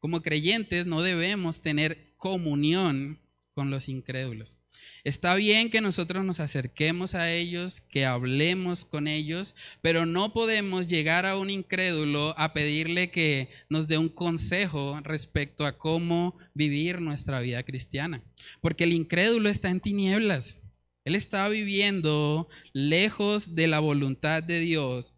Como 0.00 0.20
creyentes 0.20 0.86
no 0.86 1.00
debemos 1.00 1.60
tener 1.60 2.12
comunión 2.16 3.20
con 3.52 3.70
los 3.70 3.88
incrédulos. 3.88 4.58
Está 5.04 5.34
bien 5.34 5.70
que 5.70 5.80
nosotros 5.80 6.24
nos 6.24 6.40
acerquemos 6.40 7.14
a 7.14 7.32
ellos, 7.32 7.80
que 7.80 8.04
hablemos 8.04 8.84
con 8.84 9.08
ellos, 9.08 9.54
pero 9.80 10.06
no 10.06 10.32
podemos 10.32 10.86
llegar 10.86 11.24
a 11.24 11.38
un 11.38 11.50
incrédulo 11.50 12.34
a 12.36 12.52
pedirle 12.52 13.10
que 13.10 13.48
nos 13.68 13.88
dé 13.88 13.98
un 13.98 14.08
consejo 14.08 15.00
respecto 15.02 15.64
a 15.64 15.78
cómo 15.78 16.36
vivir 16.54 17.00
nuestra 17.00 17.40
vida 17.40 17.62
cristiana. 17.62 18.22
Porque 18.60 18.84
el 18.84 18.92
incrédulo 18.92 19.48
está 19.48 19.70
en 19.70 19.80
tinieblas. 19.80 20.60
Él 21.04 21.14
estaba 21.14 21.48
viviendo 21.48 22.48
lejos 22.72 23.54
de 23.54 23.66
la 23.66 23.78
voluntad 23.78 24.42
de 24.42 24.60
Dios 24.60 25.14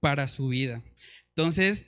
para 0.00 0.28
su 0.28 0.48
vida. 0.48 0.82
Entonces, 1.34 1.86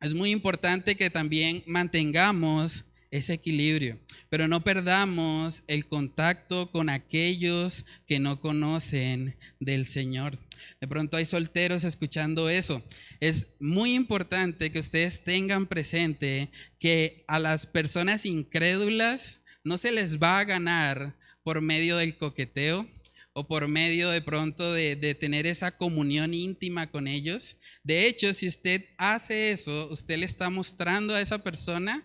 es 0.00 0.14
muy 0.14 0.30
importante 0.30 0.96
que 0.96 1.10
también 1.10 1.64
mantengamos 1.66 2.84
ese 3.10 3.34
equilibrio, 3.34 3.98
pero 4.28 4.48
no 4.48 4.62
perdamos 4.62 5.62
el 5.66 5.86
contacto 5.86 6.70
con 6.70 6.88
aquellos 6.88 7.84
que 8.06 8.20
no 8.20 8.40
conocen 8.40 9.36
del 9.60 9.86
Señor. 9.86 10.38
De 10.80 10.88
pronto 10.88 11.16
hay 11.16 11.24
solteros 11.24 11.84
escuchando 11.84 12.48
eso. 12.48 12.82
Es 13.20 13.54
muy 13.58 13.94
importante 13.94 14.70
que 14.70 14.78
ustedes 14.78 15.24
tengan 15.24 15.66
presente 15.66 16.50
que 16.78 17.24
a 17.26 17.38
las 17.38 17.66
personas 17.66 18.26
incrédulas 18.26 19.40
no 19.64 19.78
se 19.78 19.92
les 19.92 20.18
va 20.18 20.38
a 20.38 20.44
ganar 20.44 21.16
por 21.42 21.60
medio 21.60 21.96
del 21.96 22.16
coqueteo 22.16 22.88
o 23.32 23.46
por 23.46 23.68
medio 23.68 24.10
de 24.10 24.20
pronto 24.20 24.72
de, 24.72 24.96
de, 24.96 25.14
tener 25.14 25.46
esa 25.46 25.76
comunión 25.76 26.34
íntima 26.34 26.90
con 26.90 27.06
ellos. 27.06 27.56
De 27.84 28.06
hecho, 28.06 28.34
si 28.34 28.48
usted 28.48 28.84
hace 28.98 29.52
eso, 29.52 29.88
usted 29.90 30.18
le 30.18 30.26
está 30.26 30.50
mostrando 30.50 31.14
a 31.14 31.20
esa 31.20 31.38
persona 31.38 32.04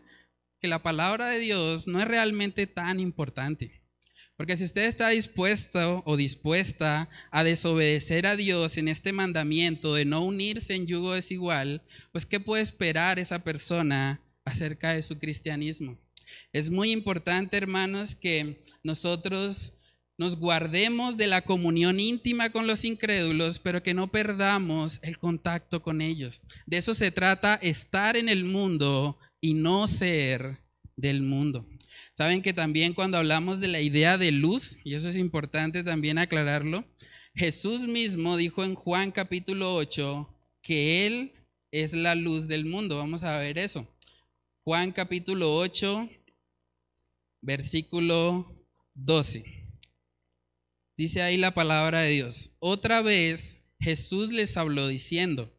que 0.63 0.69
la 0.69 0.81
palabra 0.81 1.27
de 1.27 1.39
Dios 1.39 1.87
no 1.87 1.99
es 1.99 2.07
realmente 2.07 2.67
tan 2.67 3.01
importante. 3.01 3.81
Porque 4.37 4.55
si 4.55 4.63
usted 4.63 4.85
está 4.85 5.09
dispuesto 5.09 6.01
o 6.05 6.15
dispuesta 6.15 7.09
a 7.31 7.43
desobedecer 7.43 8.25
a 8.25 8.37
Dios 8.37 8.77
en 8.77 8.87
este 8.87 9.11
mandamiento 9.11 9.93
de 9.93 10.05
no 10.05 10.21
unirse 10.21 10.73
en 10.73 10.87
yugo 10.87 11.15
desigual, 11.15 11.83
pues 12.13 12.25
¿qué 12.25 12.39
puede 12.39 12.63
esperar 12.63 13.19
esa 13.19 13.43
persona 13.43 14.21
acerca 14.45 14.93
de 14.93 15.01
su 15.01 15.19
cristianismo? 15.19 15.99
Es 16.53 16.69
muy 16.69 16.91
importante, 16.91 17.57
hermanos, 17.57 18.15
que 18.15 18.63
nosotros 18.83 19.73
nos 20.17 20.37
guardemos 20.37 21.17
de 21.17 21.27
la 21.27 21.41
comunión 21.41 21.99
íntima 21.99 22.51
con 22.51 22.67
los 22.67 22.85
incrédulos, 22.85 23.59
pero 23.59 23.83
que 23.83 23.93
no 23.93 24.07
perdamos 24.07 24.99
el 25.01 25.17
contacto 25.17 25.81
con 25.81 25.99
ellos. 25.99 26.41
De 26.65 26.77
eso 26.77 26.95
se 26.95 27.11
trata 27.11 27.55
estar 27.55 28.15
en 28.15 28.29
el 28.29 28.45
mundo 28.45 29.19
y 29.43 29.55
no 29.55 29.87
ser 29.87 30.61
del 30.95 31.21
mundo. 31.21 31.67
Saben 32.13 32.41
que 32.41 32.53
también 32.53 32.93
cuando 32.93 33.17
hablamos 33.17 33.59
de 33.59 33.67
la 33.67 33.81
idea 33.81 34.17
de 34.17 34.31
luz, 34.31 34.77
y 34.85 34.93
eso 34.93 35.09
es 35.09 35.17
importante 35.17 35.83
también 35.83 36.17
aclararlo, 36.17 36.85
Jesús 37.35 37.81
mismo 37.81 38.37
dijo 38.37 38.63
en 38.63 38.73
Juan 38.73 39.11
capítulo 39.11 39.75
8 39.75 40.33
que 40.61 41.05
Él 41.05 41.33
es 41.71 41.91
la 41.91 42.15
luz 42.15 42.47
del 42.47 42.63
mundo. 42.63 42.95
Vamos 42.95 43.23
a 43.23 43.37
ver 43.37 43.57
eso. 43.57 43.85
Juan 44.63 44.93
capítulo 44.93 45.53
8, 45.57 46.09
versículo 47.41 48.65
12. 48.93 49.43
Dice 50.95 51.21
ahí 51.21 51.35
la 51.35 51.53
palabra 51.53 51.99
de 51.99 52.11
Dios. 52.11 52.51
Otra 52.59 53.01
vez 53.01 53.57
Jesús 53.81 54.31
les 54.31 54.55
habló 54.55 54.87
diciendo, 54.87 55.53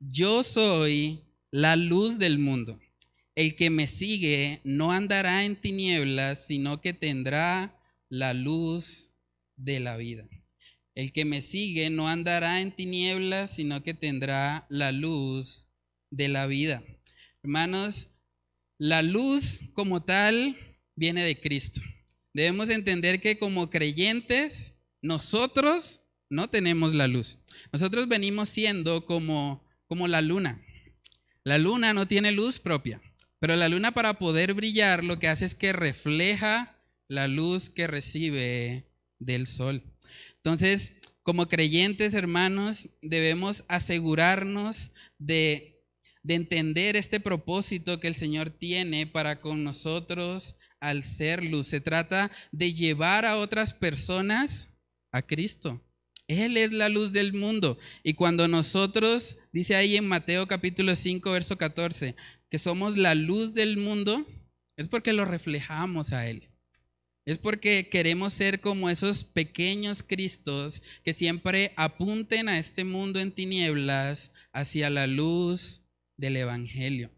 yo 0.00 0.42
soy 0.42 1.24
la 1.50 1.76
luz 1.76 2.18
del 2.18 2.38
mundo. 2.38 2.78
El 3.34 3.56
que 3.56 3.70
me 3.70 3.86
sigue 3.86 4.60
no 4.64 4.92
andará 4.92 5.44
en 5.44 5.56
tinieblas, 5.56 6.46
sino 6.46 6.80
que 6.80 6.92
tendrá 6.92 7.78
la 8.08 8.34
luz 8.34 9.10
de 9.56 9.80
la 9.80 9.96
vida. 9.96 10.28
El 10.94 11.12
que 11.12 11.24
me 11.24 11.40
sigue 11.40 11.88
no 11.88 12.08
andará 12.08 12.60
en 12.60 12.72
tinieblas, 12.72 13.54
sino 13.54 13.82
que 13.82 13.94
tendrá 13.94 14.66
la 14.68 14.92
luz 14.92 15.68
de 16.10 16.28
la 16.28 16.46
vida. 16.46 16.82
Hermanos, 17.42 18.08
la 18.78 19.00
luz 19.00 19.62
como 19.72 20.02
tal 20.02 20.56
viene 20.94 21.24
de 21.24 21.40
Cristo. 21.40 21.80
Debemos 22.34 22.68
entender 22.68 23.20
que 23.20 23.38
como 23.38 23.70
creyentes, 23.70 24.74
nosotros 25.00 26.00
no 26.28 26.48
tenemos 26.48 26.94
la 26.94 27.08
luz. 27.08 27.38
Nosotros 27.72 28.08
venimos 28.08 28.48
siendo 28.48 29.06
como, 29.06 29.66
como 29.86 30.08
la 30.08 30.20
luna. 30.20 30.62
La 31.44 31.58
luna 31.58 31.92
no 31.92 32.06
tiene 32.06 32.32
luz 32.32 32.60
propia, 32.60 33.02
pero 33.42 33.56
la 33.56 33.68
luna 33.68 33.90
para 33.90 34.20
poder 34.20 34.54
brillar 34.54 35.02
lo 35.02 35.18
que 35.18 35.26
hace 35.26 35.44
es 35.44 35.56
que 35.56 35.72
refleja 35.72 36.80
la 37.08 37.26
luz 37.26 37.70
que 37.70 37.88
recibe 37.88 38.86
del 39.18 39.48
sol. 39.48 39.82
Entonces, 40.36 41.00
como 41.24 41.48
creyentes 41.48 42.14
hermanos, 42.14 42.90
debemos 43.02 43.64
asegurarnos 43.66 44.92
de, 45.18 45.82
de 46.22 46.34
entender 46.36 46.94
este 46.94 47.18
propósito 47.18 47.98
que 47.98 48.06
el 48.06 48.14
Señor 48.14 48.50
tiene 48.50 49.08
para 49.08 49.40
con 49.40 49.64
nosotros 49.64 50.54
al 50.78 51.02
ser 51.02 51.42
luz. 51.42 51.66
Se 51.66 51.80
trata 51.80 52.30
de 52.52 52.74
llevar 52.74 53.24
a 53.24 53.38
otras 53.38 53.74
personas 53.74 54.68
a 55.10 55.20
Cristo. 55.20 55.82
Él 56.28 56.56
es 56.56 56.70
la 56.70 56.88
luz 56.88 57.10
del 57.10 57.32
mundo. 57.32 57.76
Y 58.04 58.14
cuando 58.14 58.46
nosotros, 58.46 59.36
dice 59.52 59.74
ahí 59.74 59.96
en 59.96 60.06
Mateo 60.06 60.46
capítulo 60.46 60.94
5, 60.94 61.32
verso 61.32 61.58
14, 61.58 62.14
que 62.52 62.58
somos 62.58 62.98
la 62.98 63.14
luz 63.14 63.54
del 63.54 63.78
mundo, 63.78 64.26
es 64.76 64.86
porque 64.86 65.14
lo 65.14 65.24
reflejamos 65.24 66.12
a 66.12 66.28
Él. 66.28 66.50
Es 67.24 67.38
porque 67.38 67.88
queremos 67.88 68.34
ser 68.34 68.60
como 68.60 68.90
esos 68.90 69.24
pequeños 69.24 70.02
Cristos 70.02 70.82
que 71.02 71.14
siempre 71.14 71.72
apunten 71.78 72.50
a 72.50 72.58
este 72.58 72.84
mundo 72.84 73.20
en 73.20 73.32
tinieblas 73.32 74.32
hacia 74.52 74.90
la 74.90 75.06
luz 75.06 75.80
del 76.18 76.36
Evangelio. 76.36 77.10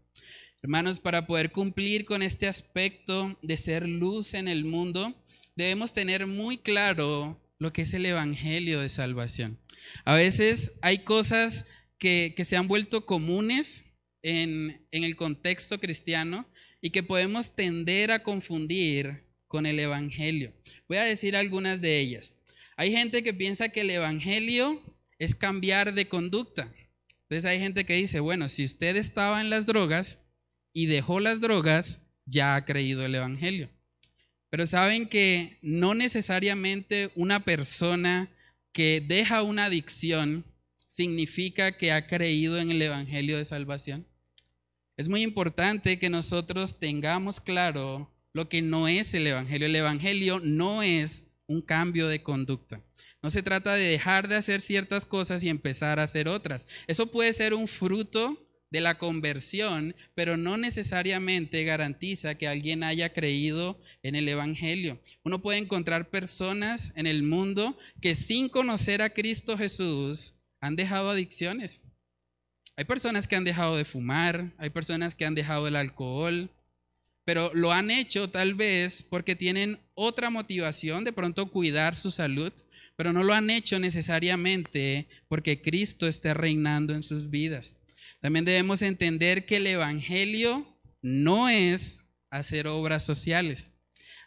Hermanos, 0.61 1.01
para 1.01 1.27
poder 1.27 1.51
cumplir 1.51 2.05
con 2.05 2.21
este 2.21 2.47
aspecto 2.47 3.37
de 3.41 3.57
ser 3.57 3.89
luz 3.89 4.35
en 4.35 4.47
el 4.47 4.63
mundo, 4.63 5.21
debemos 5.57 5.91
tener 5.91 6.27
muy 6.27 6.59
claro 6.59 7.43
lo 7.59 7.73
que 7.73 7.81
es 7.81 7.93
el 7.93 8.05
Evangelio 8.05 8.79
de 8.79 8.87
salvación. 8.87 9.59
A 10.05 10.13
veces 10.13 10.71
hay 10.81 10.99
cosas 10.99 11.65
que, 11.97 12.33
se 12.45 12.55
han 12.55 12.69
vuelto 12.69 13.05
comunes 13.05 13.84
en, 14.25 14.87
el 14.91 15.15
contexto 15.15 15.79
cristiano 15.79 16.47
y 16.81 16.89
que 16.89 17.03
podemos 17.03 17.55
tender 17.55 18.11
a 18.11 18.23
confundir 18.23 19.23
con 19.47 19.67
el 19.67 19.79
Evangelio. 19.79 20.51
Voy 20.89 20.97
a 20.97 21.03
decir 21.03 21.35
algunas 21.35 21.79
de 21.79 21.99
ellas. 21.99 22.35
Hay 22.75 22.91
gente 22.91 23.23
que 23.23 23.35
piensa 23.35 23.69
que 23.69 23.81
el 23.81 23.91
Evangelio 23.91 24.81
es 25.19 25.35
cambiar 25.35 25.93
de 25.93 26.07
conducta. 26.07 26.73
Entonces 27.21 27.45
hay 27.45 27.59
gente 27.59 27.85
que 27.85 27.93
dice, 27.93 28.19
bueno, 28.19 28.49
si 28.49 28.65
usted 28.65 28.95
estaba 28.95 29.41
en 29.41 29.51
las 29.51 29.67
drogas 29.67 30.21
y 30.73 30.87
dejó 30.87 31.19
las 31.19 31.39
drogas, 31.39 31.99
ya 32.25 32.55
ha 32.55 32.65
creído 32.65 33.05
el 33.05 33.13
Evangelio. 33.13 33.69
Pero 34.49 34.65
saben 34.65 35.07
que 35.07 35.59
no 35.61 35.93
necesariamente 35.93 37.11
una 37.15 37.43
persona 37.45 38.31
que 38.71 39.01
deja 39.01 39.43
una 39.43 39.65
adicción 39.65 40.45
significa 40.87 41.77
que 41.77 41.91
ha 41.91 42.07
creído 42.07 42.57
en 42.57 42.71
el 42.71 42.81
Evangelio 42.81 43.37
de 43.37 43.45
salvación. 43.45 44.07
Es 44.97 45.09
muy 45.09 45.23
importante 45.23 45.99
que 45.99 46.09
nosotros 46.09 46.79
tengamos 46.79 47.41
claro 47.41 48.09
lo 48.33 48.47
que 48.47 48.61
no 48.61 48.87
es 48.87 49.13
el 49.13 49.27
Evangelio. 49.27 49.67
El 49.67 49.75
Evangelio 49.75 50.39
no 50.41 50.83
es 50.83 51.25
un 51.47 51.61
cambio 51.61 52.07
de 52.07 52.23
conducta. 52.23 52.81
No 53.21 53.29
se 53.29 53.43
trata 53.43 53.73
de 53.73 53.85
dejar 53.87 54.27
de 54.27 54.35
hacer 54.35 54.61
ciertas 54.61 55.05
cosas 55.05 55.43
y 55.43 55.49
empezar 55.49 55.99
a 55.99 56.03
hacer 56.03 56.27
otras. 56.27 56.67
Eso 56.87 57.07
puede 57.07 57.33
ser 57.33 57.53
un 57.53 57.67
fruto 57.67 58.37
de 58.71 58.81
la 58.81 58.97
conversión, 58.97 59.95
pero 60.15 60.37
no 60.37 60.57
necesariamente 60.57 61.63
garantiza 61.63 62.35
que 62.35 62.47
alguien 62.47 62.83
haya 62.83 63.13
creído 63.13 63.81
en 64.03 64.15
el 64.15 64.27
Evangelio. 64.27 65.01
Uno 65.23 65.41
puede 65.41 65.59
encontrar 65.59 66.09
personas 66.09 66.91
en 66.95 67.07
el 67.07 67.23
mundo 67.23 67.77
que 68.01 68.15
sin 68.15 68.49
conocer 68.49 69.01
a 69.01 69.09
Cristo 69.09 69.57
Jesús 69.57 70.35
han 70.59 70.75
dejado 70.75 71.09
adicciones. 71.09 71.84
Hay 72.77 72.85
personas 72.85 73.27
que 73.27 73.35
han 73.35 73.45
dejado 73.45 73.77
de 73.77 73.85
fumar, 73.85 74.51
hay 74.57 74.69
personas 74.69 75.15
que 75.15 75.25
han 75.25 75.35
dejado 75.35 75.67
el 75.67 75.75
alcohol, 75.75 76.49
pero 77.23 77.51
lo 77.53 77.71
han 77.71 77.89
hecho 77.89 78.29
tal 78.29 78.53
vez 78.53 79.01
porque 79.01 79.35
tienen 79.35 79.79
otra 79.93 80.29
motivación, 80.29 81.03
de 81.03 81.13
pronto 81.13 81.51
cuidar 81.51 81.95
su 81.95 82.11
salud, 82.11 82.51
pero 82.97 83.13
no 83.13 83.23
lo 83.23 83.33
han 83.33 83.49
hecho 83.49 83.79
necesariamente 83.79 85.07
porque 85.27 85.61
Cristo 85.61 86.07
esté 86.07 86.33
reinando 86.33 86.93
en 86.93 87.03
sus 87.03 87.29
vidas. 87.29 87.77
También 88.21 88.45
debemos 88.45 88.81
entender 88.81 89.45
que 89.45 89.57
el 89.57 89.67
Evangelio 89.67 90.65
no 91.01 91.47
es 91.47 92.01
hacer 92.29 92.67
obras 92.67 93.03
sociales. 93.03 93.74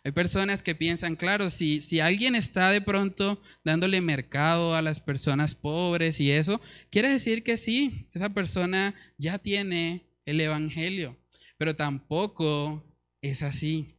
Hay 0.09 0.13
personas 0.13 0.63
que 0.63 0.75
piensan, 0.75 1.17
claro, 1.17 1.51
si, 1.51 1.83
si 1.83 2.01
alguien 2.01 2.35
está 2.35 2.71
de 2.71 2.81
pronto 2.81 3.43
dándole 3.63 4.01
mercado 4.01 4.75
a 4.75 4.81
las 4.81 5.01
personas 5.01 5.55
pobres 5.55 6.19
y 6.19 6.31
eso, 6.31 6.63
quiere 6.89 7.11
decir 7.11 7.45
que 7.45 7.59
sí, 7.59 8.09
esa 8.15 8.31
persona 8.31 8.95
ya 9.19 9.39
tiene 9.39 10.07
el 10.25 10.41
Evangelio, 10.41 11.19
pero 11.59 11.77
tampoco 11.77 12.83
es 13.21 13.43
así. 13.43 13.99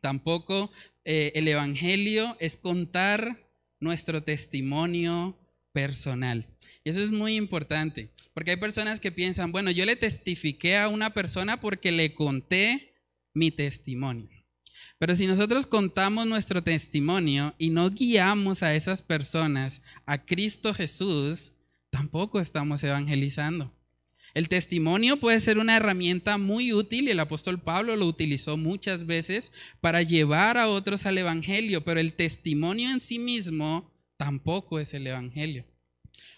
Tampoco 0.00 0.72
eh, 1.04 1.30
el 1.36 1.46
Evangelio 1.46 2.36
es 2.40 2.56
contar 2.56 3.48
nuestro 3.78 4.24
testimonio 4.24 5.38
personal. 5.70 6.48
Y 6.82 6.90
eso 6.90 7.00
es 7.00 7.12
muy 7.12 7.36
importante. 7.36 8.10
Porque 8.34 8.50
hay 8.50 8.56
personas 8.56 8.98
que 8.98 9.12
piensan, 9.12 9.52
bueno, 9.52 9.70
yo 9.70 9.86
le 9.86 9.94
testifiqué 9.94 10.78
a 10.78 10.88
una 10.88 11.10
persona 11.10 11.60
porque 11.60 11.92
le 11.92 12.12
conté 12.12 12.92
mi 13.34 13.52
testimonio. 13.52 14.37
Pero 14.98 15.14
si 15.14 15.26
nosotros 15.26 15.66
contamos 15.66 16.26
nuestro 16.26 16.62
testimonio 16.62 17.54
y 17.56 17.70
no 17.70 17.90
guiamos 17.90 18.62
a 18.62 18.74
esas 18.74 19.00
personas 19.00 19.80
a 20.06 20.24
Cristo 20.24 20.74
Jesús, 20.74 21.52
tampoco 21.90 22.40
estamos 22.40 22.82
evangelizando. 22.82 23.72
El 24.34 24.48
testimonio 24.48 25.18
puede 25.18 25.40
ser 25.40 25.58
una 25.58 25.76
herramienta 25.76 26.36
muy 26.36 26.72
útil 26.72 27.08
el 27.08 27.18
apóstol 27.18 27.60
Pablo 27.60 27.96
lo 27.96 28.06
utilizó 28.06 28.56
muchas 28.56 29.06
veces 29.06 29.52
para 29.80 30.02
llevar 30.02 30.58
a 30.58 30.68
otros 30.68 31.06
al 31.06 31.18
Evangelio, 31.18 31.82
pero 31.82 31.98
el 31.98 32.12
testimonio 32.12 32.90
en 32.90 33.00
sí 33.00 33.18
mismo 33.18 33.90
tampoco 34.16 34.80
es 34.80 34.94
el 34.94 35.06
Evangelio. 35.06 35.64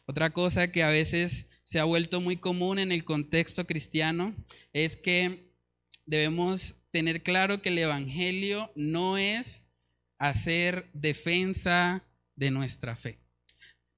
Otra 0.06 0.30
cosa 0.30 0.70
que 0.70 0.82
a 0.82 0.88
veces 0.88 1.46
se 1.64 1.78
ha 1.78 1.84
vuelto 1.84 2.20
muy 2.20 2.36
común 2.36 2.78
en 2.78 2.92
el 2.92 3.04
contexto 3.04 3.66
cristiano 3.66 4.34
es 4.72 4.96
que 4.96 5.52
debemos 6.06 6.76
tener 6.90 7.22
claro 7.22 7.62
que 7.62 7.70
el 7.70 7.78
Evangelio 7.78 8.70
no 8.74 9.18
es 9.18 9.66
hacer 10.18 10.84
defensa 10.92 12.04
de 12.36 12.50
nuestra 12.50 12.96
fe. 12.96 13.18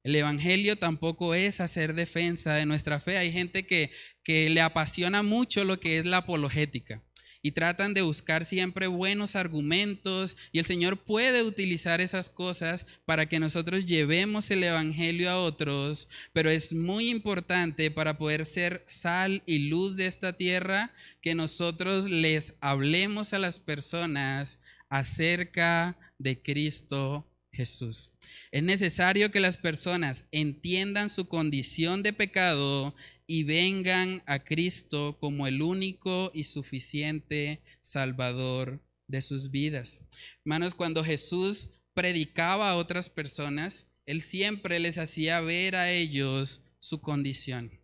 El 0.04 0.16
Evangelio 0.16 0.76
tampoco 0.76 1.34
es 1.34 1.60
hacer 1.60 1.94
defensa 1.94 2.54
de 2.54 2.66
nuestra 2.66 2.98
fe. 2.98 3.18
Hay 3.18 3.32
gente 3.32 3.66
que, 3.66 3.90
que 4.24 4.50
le 4.50 4.60
apasiona 4.60 5.22
mucho 5.22 5.64
lo 5.64 5.78
que 5.78 5.98
es 5.98 6.04
la 6.04 6.18
apologética 6.18 7.02
y 7.42 7.50
tratan 7.52 7.92
de 7.92 8.02
buscar 8.02 8.44
siempre 8.44 8.86
buenos 8.86 9.34
argumentos 9.34 10.36
y 10.52 10.60
el 10.60 10.64
Señor 10.64 10.96
puede 10.96 11.42
utilizar 11.42 12.00
esas 12.00 12.30
cosas 12.30 12.86
para 13.04 13.26
que 13.26 13.40
nosotros 13.40 13.84
llevemos 13.84 14.50
el 14.50 14.62
Evangelio 14.62 15.28
a 15.28 15.42
otros, 15.42 16.08
pero 16.32 16.50
es 16.50 16.72
muy 16.72 17.10
importante 17.10 17.90
para 17.90 18.16
poder 18.16 18.46
ser 18.46 18.82
sal 18.86 19.42
y 19.44 19.68
luz 19.68 19.96
de 19.96 20.06
esta 20.06 20.32
tierra 20.34 20.94
que 21.22 21.34
nosotros 21.34 22.10
les 22.10 22.54
hablemos 22.60 23.32
a 23.32 23.38
las 23.38 23.60
personas 23.60 24.58
acerca 24.88 25.96
de 26.18 26.42
Cristo 26.42 27.26
Jesús. 27.52 28.12
Es 28.50 28.62
necesario 28.62 29.30
que 29.30 29.40
las 29.40 29.56
personas 29.56 30.24
entiendan 30.32 31.10
su 31.10 31.28
condición 31.28 32.02
de 32.02 32.12
pecado 32.12 32.94
y 33.26 33.44
vengan 33.44 34.22
a 34.26 34.40
Cristo 34.40 35.16
como 35.20 35.46
el 35.46 35.62
único 35.62 36.30
y 36.34 36.44
suficiente 36.44 37.62
Salvador 37.80 38.82
de 39.06 39.22
sus 39.22 39.50
vidas. 39.50 40.02
Hermanos, 40.44 40.74
cuando 40.74 41.04
Jesús 41.04 41.70
predicaba 41.94 42.70
a 42.70 42.76
otras 42.76 43.10
personas, 43.10 43.86
Él 44.06 44.22
siempre 44.22 44.80
les 44.80 44.98
hacía 44.98 45.40
ver 45.40 45.76
a 45.76 45.90
ellos 45.90 46.62
su 46.80 47.00
condición. 47.00 47.81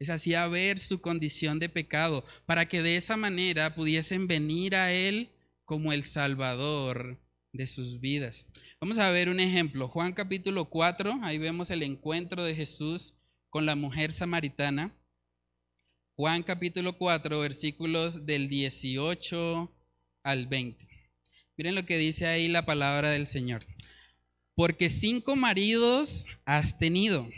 Les 0.00 0.08
hacía 0.08 0.48
ver 0.48 0.78
su 0.78 1.02
condición 1.02 1.58
de 1.58 1.68
pecado 1.68 2.24
para 2.46 2.66
que 2.66 2.80
de 2.80 2.96
esa 2.96 3.18
manera 3.18 3.74
pudiesen 3.74 4.26
venir 4.26 4.74
a 4.74 4.90
Él 4.92 5.30
como 5.66 5.92
el 5.92 6.04
Salvador 6.04 7.20
de 7.52 7.66
sus 7.66 8.00
vidas. 8.00 8.46
Vamos 8.80 8.96
a 8.96 9.10
ver 9.10 9.28
un 9.28 9.40
ejemplo. 9.40 9.88
Juan 9.88 10.14
capítulo 10.14 10.70
4, 10.70 11.20
ahí 11.22 11.36
vemos 11.36 11.68
el 11.68 11.82
encuentro 11.82 12.42
de 12.42 12.54
Jesús 12.54 13.12
con 13.50 13.66
la 13.66 13.76
mujer 13.76 14.14
samaritana. 14.14 14.96
Juan 16.16 16.44
capítulo 16.44 16.96
4, 16.96 17.38
versículos 17.38 18.24
del 18.24 18.48
18 18.48 19.70
al 20.22 20.46
20. 20.46 20.88
Miren 21.58 21.74
lo 21.74 21.84
que 21.84 21.98
dice 21.98 22.26
ahí 22.26 22.48
la 22.48 22.64
palabra 22.64 23.10
del 23.10 23.26
Señor. 23.26 23.66
Porque 24.54 24.88
cinco 24.88 25.36
maridos 25.36 26.24
has 26.46 26.78
tenido, 26.78 27.28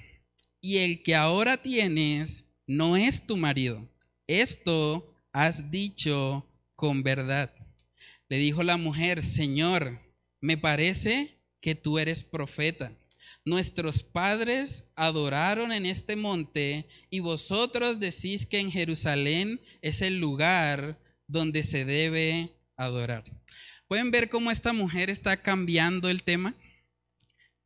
y 0.60 0.78
el 0.78 1.02
que 1.02 1.16
ahora 1.16 1.60
tienes 1.60 2.44
no 2.76 2.96
es 2.96 3.26
tu 3.26 3.36
marido. 3.36 3.86
Esto 4.26 5.14
has 5.32 5.70
dicho 5.70 6.46
con 6.74 7.02
verdad. 7.02 7.52
Le 8.28 8.38
dijo 8.38 8.62
la 8.62 8.78
mujer, 8.78 9.22
Señor, 9.22 10.00
me 10.40 10.56
parece 10.56 11.38
que 11.60 11.74
tú 11.74 11.98
eres 11.98 12.22
profeta. 12.22 12.92
Nuestros 13.44 14.02
padres 14.02 14.86
adoraron 14.94 15.72
en 15.72 15.84
este 15.84 16.16
monte 16.16 16.88
y 17.10 17.20
vosotros 17.20 18.00
decís 18.00 18.46
que 18.46 18.60
en 18.60 18.70
Jerusalén 18.70 19.60
es 19.82 20.00
el 20.00 20.18
lugar 20.18 20.98
donde 21.26 21.64
se 21.64 21.84
debe 21.84 22.56
adorar. 22.76 23.24
¿Pueden 23.86 24.10
ver 24.10 24.30
cómo 24.30 24.50
esta 24.50 24.72
mujer 24.72 25.10
está 25.10 25.42
cambiando 25.42 26.08
el 26.08 26.22
tema? 26.22 26.54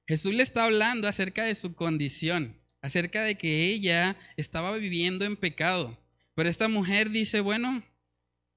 Jesús 0.09 0.35
le 0.35 0.43
está 0.43 0.65
hablando 0.65 1.07
acerca 1.07 1.45
de 1.45 1.55
su 1.55 1.75
condición, 1.75 2.61
acerca 2.87 3.23
de 3.23 3.37
que 3.37 3.67
ella 3.67 4.17
estaba 4.37 4.77
viviendo 4.77 5.25
en 5.25 5.37
pecado. 5.37 5.99
Pero 6.35 6.49
esta 6.49 6.69
mujer 6.69 7.11
dice, 7.11 7.41
bueno, 7.41 7.85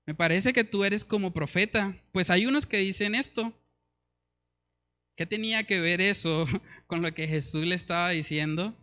me 0.05 0.15
parece 0.15 0.53
que 0.53 0.63
tú 0.63 0.83
eres 0.83 1.05
como 1.05 1.33
profeta. 1.33 1.95
Pues 2.11 2.29
hay 2.29 2.45
unos 2.45 2.65
que 2.65 2.77
dicen 2.77 3.15
esto, 3.15 3.53
¿Qué 5.19 5.25
tenía 5.25 5.65
que 5.65 5.81
ver 5.81 5.99
eso 5.99 6.47
con 6.87 7.01
lo 7.01 7.13
que 7.13 7.27
Jesús 7.27 7.65
le 7.65 7.75
estaba 7.75 8.09
diciendo? 8.11 8.73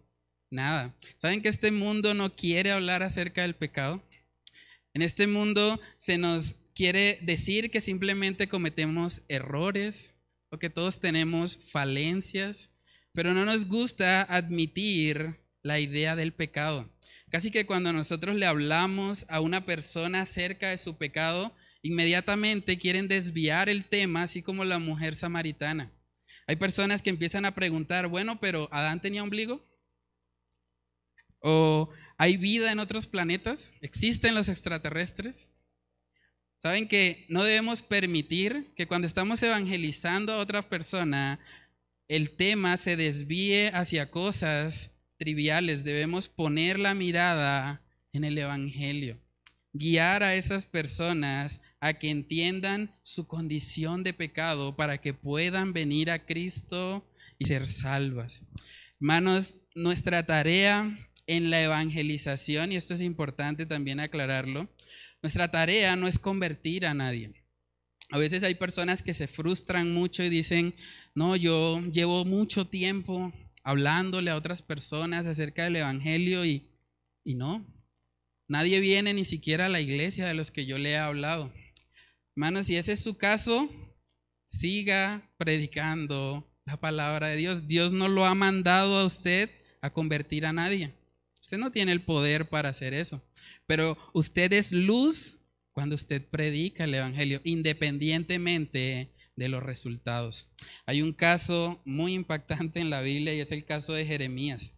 Nada. 0.50 0.94
¿Saben 1.16 1.40
que 1.40 1.48
este 1.48 1.72
mundo 1.72 2.12
no 2.12 2.36
quiere 2.36 2.72
hablar 2.72 3.02
acerca 3.02 3.40
del 3.40 3.54
pecado? 3.54 4.06
En 4.92 5.00
este 5.00 5.26
mundo 5.26 5.80
se 5.96 6.18
nos 6.18 6.56
quiere 6.74 7.18
decir 7.22 7.70
que 7.70 7.80
simplemente 7.80 8.50
cometemos 8.50 9.22
errores 9.28 10.14
o 10.50 10.58
que 10.58 10.68
todos 10.68 11.00
tenemos 11.00 11.58
falencias, 11.70 12.70
pero 13.16 13.32
no 13.32 13.46
nos 13.46 13.66
gusta 13.66 14.20
admitir 14.22 15.40
la 15.62 15.80
idea 15.80 16.14
del 16.16 16.34
pecado. 16.34 16.86
Casi 17.30 17.50
que 17.50 17.64
cuando 17.64 17.90
nosotros 17.94 18.36
le 18.36 18.44
hablamos 18.44 19.24
a 19.30 19.40
una 19.40 19.64
persona 19.64 20.20
acerca 20.20 20.68
de 20.68 20.76
su 20.76 20.98
pecado, 20.98 21.56
inmediatamente 21.80 22.78
quieren 22.78 23.08
desviar 23.08 23.70
el 23.70 23.86
tema, 23.86 24.22
así 24.22 24.42
como 24.42 24.66
la 24.66 24.78
mujer 24.78 25.14
samaritana. 25.14 25.90
Hay 26.46 26.56
personas 26.56 27.00
que 27.00 27.08
empiezan 27.08 27.46
a 27.46 27.54
preguntar, 27.54 28.06
bueno, 28.06 28.38
pero 28.38 28.68
¿Adán 28.70 29.00
tenía 29.00 29.22
ombligo? 29.22 29.66
¿O 31.40 31.88
hay 32.18 32.36
vida 32.36 32.70
en 32.70 32.80
otros 32.80 33.06
planetas? 33.06 33.72
¿Existen 33.80 34.34
los 34.34 34.50
extraterrestres? 34.50 35.50
Saben 36.58 36.86
que 36.86 37.24
no 37.30 37.44
debemos 37.44 37.80
permitir 37.80 38.74
que 38.76 38.86
cuando 38.86 39.06
estamos 39.06 39.42
evangelizando 39.42 40.34
a 40.34 40.38
otra 40.38 40.68
persona, 40.68 41.40
el 42.08 42.30
tema 42.36 42.76
se 42.76 42.96
desvíe 42.96 43.68
hacia 43.68 44.10
cosas 44.10 44.92
triviales. 45.16 45.84
Debemos 45.84 46.28
poner 46.28 46.78
la 46.78 46.94
mirada 46.94 47.82
en 48.12 48.24
el 48.24 48.38
Evangelio. 48.38 49.18
Guiar 49.72 50.22
a 50.22 50.34
esas 50.34 50.66
personas 50.66 51.60
a 51.80 51.94
que 51.94 52.10
entiendan 52.10 52.94
su 53.02 53.26
condición 53.26 54.04
de 54.04 54.14
pecado 54.14 54.76
para 54.76 54.98
que 54.98 55.12
puedan 55.14 55.72
venir 55.72 56.10
a 56.10 56.24
Cristo 56.24 57.06
y 57.38 57.46
ser 57.46 57.66
salvas. 57.66 58.44
Hermanos, 59.00 59.56
nuestra 59.74 60.24
tarea 60.24 60.98
en 61.26 61.50
la 61.50 61.62
evangelización, 61.62 62.72
y 62.72 62.76
esto 62.76 62.94
es 62.94 63.00
importante 63.00 63.66
también 63.66 64.00
aclararlo, 64.00 64.70
nuestra 65.22 65.50
tarea 65.50 65.96
no 65.96 66.06
es 66.06 66.18
convertir 66.18 66.86
a 66.86 66.94
nadie. 66.94 67.45
A 68.10 68.18
veces 68.18 68.42
hay 68.42 68.54
personas 68.54 69.02
que 69.02 69.14
se 69.14 69.26
frustran 69.26 69.92
mucho 69.92 70.22
y 70.22 70.28
dicen, 70.28 70.74
no, 71.14 71.34
yo 71.36 71.80
llevo 71.92 72.24
mucho 72.24 72.66
tiempo 72.66 73.32
hablándole 73.64 74.30
a 74.30 74.36
otras 74.36 74.62
personas 74.62 75.26
acerca 75.26 75.64
del 75.64 75.76
Evangelio 75.76 76.44
y, 76.44 76.70
y 77.24 77.34
no, 77.34 77.66
nadie 78.46 78.78
viene 78.80 79.12
ni 79.12 79.24
siquiera 79.24 79.66
a 79.66 79.68
la 79.70 79.80
iglesia 79.80 80.26
de 80.26 80.34
los 80.34 80.52
que 80.52 80.66
yo 80.66 80.78
le 80.78 80.90
he 80.90 80.96
hablado. 80.96 81.52
Hermanos, 82.36 82.66
si 82.66 82.76
ese 82.76 82.92
es 82.92 83.00
su 83.00 83.16
caso, 83.16 83.68
siga 84.44 85.28
predicando 85.36 86.48
la 86.64 86.78
palabra 86.78 87.28
de 87.28 87.36
Dios. 87.36 87.66
Dios 87.66 87.92
no 87.92 88.08
lo 88.08 88.24
ha 88.24 88.34
mandado 88.34 88.98
a 88.98 89.04
usted 89.04 89.50
a 89.80 89.92
convertir 89.92 90.46
a 90.46 90.52
nadie. 90.52 90.94
Usted 91.40 91.58
no 91.58 91.70
tiene 91.70 91.92
el 91.92 92.04
poder 92.04 92.48
para 92.48 92.68
hacer 92.68 92.94
eso. 92.94 93.22
Pero 93.66 93.96
usted 94.12 94.52
es 94.52 94.72
luz 94.72 95.35
cuando 95.76 95.94
usted 95.94 96.26
predica 96.26 96.84
el 96.84 96.94
Evangelio, 96.94 97.42
independientemente 97.44 99.12
de 99.36 99.48
los 99.50 99.62
resultados. 99.62 100.48
Hay 100.86 101.02
un 101.02 101.12
caso 101.12 101.82
muy 101.84 102.14
impactante 102.14 102.80
en 102.80 102.88
la 102.88 103.02
Biblia 103.02 103.34
y 103.34 103.40
es 103.40 103.52
el 103.52 103.66
caso 103.66 103.92
de 103.92 104.06
Jeremías. 104.06 104.72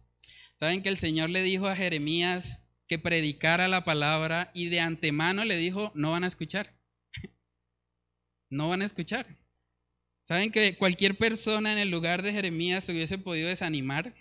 Saben 0.59 0.83
que 0.83 0.89
el 0.89 0.97
Señor 0.97 1.29
le 1.29 1.41
dijo 1.41 1.67
a 1.67 1.75
Jeremías 1.77 2.59
que 2.85 2.99
predicara 2.99 3.69
la 3.69 3.85
palabra 3.85 4.51
y 4.53 4.67
de 4.67 4.81
antemano 4.81 5.45
le 5.45 5.55
dijo, 5.55 5.93
no 5.95 6.11
van 6.11 6.25
a 6.25 6.27
escuchar. 6.27 6.77
No 8.49 8.67
van 8.67 8.81
a 8.81 8.85
escuchar. 8.85 9.37
Saben 10.25 10.51
que 10.51 10.75
cualquier 10.75 11.15
persona 11.15 11.71
en 11.71 11.77
el 11.77 11.89
lugar 11.89 12.23
de 12.23 12.33
Jeremías 12.33 12.83
se 12.83 12.91
hubiese 12.91 13.17
podido 13.17 13.47
desanimar. 13.47 14.13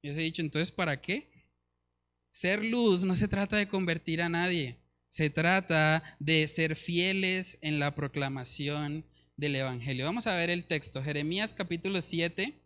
Y 0.00 0.08
hubiese 0.08 0.22
dicho, 0.22 0.40
entonces, 0.40 0.72
¿para 0.72 0.98
qué? 0.98 1.30
Ser 2.30 2.64
luz 2.64 3.04
no 3.04 3.14
se 3.14 3.28
trata 3.28 3.58
de 3.58 3.68
convertir 3.68 4.22
a 4.22 4.30
nadie, 4.30 4.78
se 5.16 5.30
trata 5.30 6.02
de 6.18 6.46
ser 6.46 6.76
fieles 6.76 7.56
en 7.62 7.78
la 7.78 7.94
proclamación 7.94 9.06
del 9.38 9.56
Evangelio. 9.56 10.04
Vamos 10.04 10.26
a 10.26 10.34
ver 10.34 10.50
el 10.50 10.66
texto, 10.66 11.02
Jeremías 11.02 11.54
capítulo 11.54 12.02
7, 12.02 12.62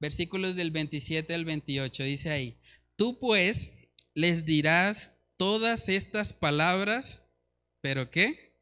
versículos 0.00 0.56
del 0.56 0.72
27 0.72 1.32
al 1.32 1.44
28, 1.44 2.02
dice 2.02 2.30
ahí, 2.30 2.58
tú 2.96 3.20
pues 3.20 3.74
les 4.14 4.44
dirás 4.44 5.12
todas 5.36 5.88
estas 5.88 6.32
palabras, 6.32 7.22
pero 7.80 8.10
¿qué? 8.10 8.58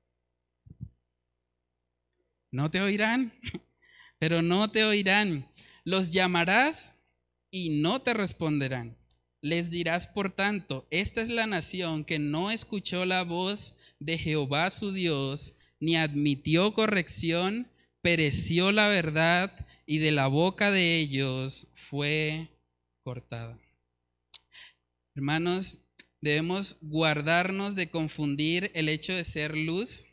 No 2.50 2.70
te 2.70 2.83
oirán, 2.83 3.33
pero 4.18 4.42
no 4.42 4.70
te 4.70 4.85
oirán. 4.85 5.48
Los 5.85 6.11
llamarás 6.11 6.94
y 7.50 7.81
no 7.81 8.03
te 8.03 8.12
responderán 8.12 8.99
les 9.42 9.70
dirás, 9.70 10.07
por 10.07 10.31
tanto, 10.31 10.87
esta 10.90 11.20
es 11.20 11.29
la 11.29 11.46
nación 11.46 12.05
que 12.05 12.18
no 12.18 12.50
escuchó 12.50 13.05
la 13.07 13.24
voz 13.24 13.74
de 13.98 14.18
Jehová 14.18 14.70
su 14.70 14.92
Dios, 14.92 15.55
ni 15.79 15.96
admitió 15.96 16.74
corrección, 16.74 17.70
pereció 18.03 18.72
la 18.72 18.88
verdad, 18.88 19.66
y 19.87 19.98
de 19.98 20.12
la 20.12 20.26
boca 20.26 20.70
de 20.70 20.98
ellos 20.98 21.68
fue 21.74 22.48
cortada. 23.03 23.59
Hermanos, 25.14 25.79
debemos 26.20 26.76
guardarnos 26.81 27.74
de 27.74 27.90
confundir 27.90 28.70
el 28.74 28.88
hecho 28.88 29.14
de 29.14 29.24
ser 29.24 29.57
luz 29.57 30.07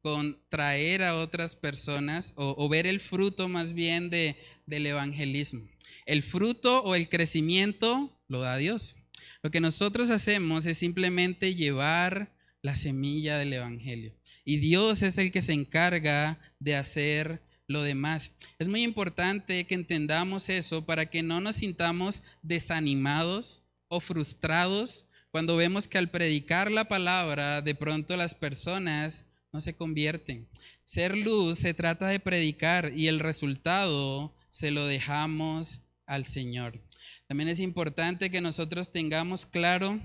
con 0.00 0.38
traer 0.48 1.02
a 1.02 1.16
otras 1.16 1.56
personas 1.56 2.34
o, 2.36 2.68
ver 2.68 2.86
el 2.86 3.00
fruto 3.00 3.48
más 3.48 3.74
bien 3.74 4.10
de, 4.10 4.36
del 4.66 4.86
evangelismo. 4.86 5.68
El 6.06 6.22
fruto 6.22 6.82
o 6.82 6.94
el 6.94 7.08
crecimiento 7.08 8.13
lo 8.28 8.40
da 8.40 8.56
Dios. 8.56 8.96
Lo 9.42 9.50
que 9.50 9.60
nosotros 9.60 10.10
hacemos 10.10 10.66
es 10.66 10.78
simplemente 10.78 11.54
llevar 11.54 12.32
la 12.62 12.76
semilla 12.76 13.38
del 13.38 13.52
Evangelio. 13.52 14.14
Y 14.44 14.58
Dios 14.58 15.02
es 15.02 15.18
el 15.18 15.32
que 15.32 15.42
se 15.42 15.52
encarga 15.52 16.38
de 16.58 16.76
hacer 16.76 17.42
lo 17.66 17.82
demás. 17.82 18.34
Es 18.58 18.68
muy 18.68 18.82
importante 18.82 19.66
que 19.66 19.74
entendamos 19.74 20.48
eso 20.48 20.84
para 20.84 21.06
que 21.06 21.22
no 21.22 21.40
nos 21.40 21.56
sintamos 21.56 22.22
desanimados 22.42 23.62
o 23.88 24.00
frustrados 24.00 25.06
cuando 25.30 25.56
vemos 25.56 25.88
que 25.88 25.98
al 25.98 26.10
predicar 26.10 26.70
la 26.70 26.86
palabra 26.86 27.60
de 27.60 27.74
pronto 27.74 28.16
las 28.16 28.34
personas 28.34 29.24
no 29.52 29.60
se 29.60 29.74
convierten. 29.74 30.48
Ser 30.84 31.16
luz 31.16 31.58
se 31.58 31.74
trata 31.74 32.06
de 32.06 32.20
predicar 32.20 32.92
y 32.94 33.08
el 33.08 33.20
resultado 33.20 34.34
se 34.50 34.70
lo 34.70 34.86
dejamos 34.86 35.80
al 36.06 36.26
Señor. 36.26 36.83
También 37.26 37.48
es 37.48 37.58
importante 37.58 38.30
que 38.30 38.40
nosotros 38.40 38.92
tengamos 38.92 39.46
claro 39.46 40.00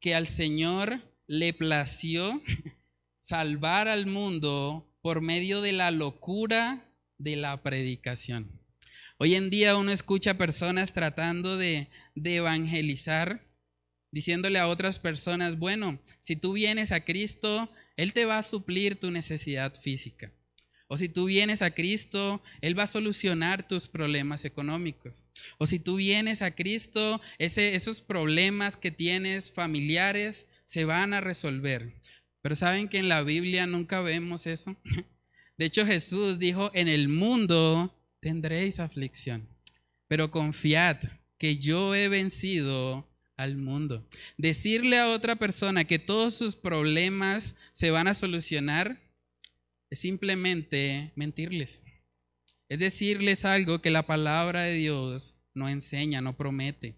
que 0.00 0.14
al 0.14 0.26
Señor 0.26 1.00
le 1.26 1.52
plació 1.52 2.42
salvar 3.20 3.88
al 3.88 4.06
mundo 4.06 4.92
por 5.00 5.20
medio 5.20 5.60
de 5.60 5.72
la 5.72 5.90
locura 5.90 6.92
de 7.16 7.36
la 7.36 7.62
predicación. 7.62 8.60
Hoy 9.18 9.36
en 9.36 9.48
día 9.50 9.76
uno 9.76 9.92
escucha 9.92 10.36
personas 10.36 10.92
tratando 10.92 11.56
de, 11.56 11.88
de 12.16 12.36
evangelizar, 12.36 13.48
diciéndole 14.10 14.58
a 14.58 14.68
otras 14.68 14.98
personas, 14.98 15.58
bueno, 15.58 16.00
si 16.20 16.34
tú 16.34 16.54
vienes 16.54 16.90
a 16.90 17.04
Cristo, 17.04 17.70
Él 17.96 18.12
te 18.12 18.24
va 18.24 18.38
a 18.38 18.42
suplir 18.42 18.98
tu 18.98 19.12
necesidad 19.12 19.80
física. 19.80 20.32
O 20.94 20.96
si 20.96 21.08
tú 21.08 21.24
vienes 21.24 21.60
a 21.60 21.72
Cristo, 21.72 22.40
Él 22.60 22.78
va 22.78 22.84
a 22.84 22.86
solucionar 22.86 23.66
tus 23.66 23.88
problemas 23.88 24.44
económicos. 24.44 25.26
O 25.58 25.66
si 25.66 25.80
tú 25.80 25.96
vienes 25.96 26.40
a 26.40 26.52
Cristo, 26.52 27.20
esos 27.38 28.00
problemas 28.00 28.76
que 28.76 28.92
tienes 28.92 29.50
familiares 29.50 30.46
se 30.64 30.84
van 30.84 31.12
a 31.12 31.20
resolver. 31.20 32.00
Pero 32.42 32.54
saben 32.54 32.88
que 32.88 32.98
en 32.98 33.08
la 33.08 33.24
Biblia 33.24 33.66
nunca 33.66 34.02
vemos 34.02 34.46
eso. 34.46 34.76
De 35.58 35.64
hecho, 35.64 35.84
Jesús 35.84 36.38
dijo, 36.38 36.70
en 36.74 36.86
el 36.86 37.08
mundo 37.08 37.92
tendréis 38.20 38.78
aflicción, 38.78 39.48
pero 40.06 40.30
confiad 40.30 40.98
que 41.38 41.56
yo 41.56 41.96
he 41.96 42.08
vencido 42.08 43.10
al 43.36 43.56
mundo. 43.56 44.08
Decirle 44.36 45.00
a 45.00 45.08
otra 45.08 45.34
persona 45.34 45.86
que 45.86 45.98
todos 45.98 46.36
sus 46.36 46.54
problemas 46.54 47.56
se 47.72 47.90
van 47.90 48.06
a 48.06 48.14
solucionar 48.14 49.03
es 49.90 49.98
simplemente 49.98 51.12
mentirles. 51.16 51.82
Es 52.68 52.78
decirles 52.78 53.44
algo 53.44 53.80
que 53.80 53.90
la 53.90 54.06
palabra 54.06 54.62
de 54.62 54.74
Dios 54.74 55.36
no 55.54 55.68
enseña, 55.68 56.20
no 56.20 56.36
promete. 56.36 56.96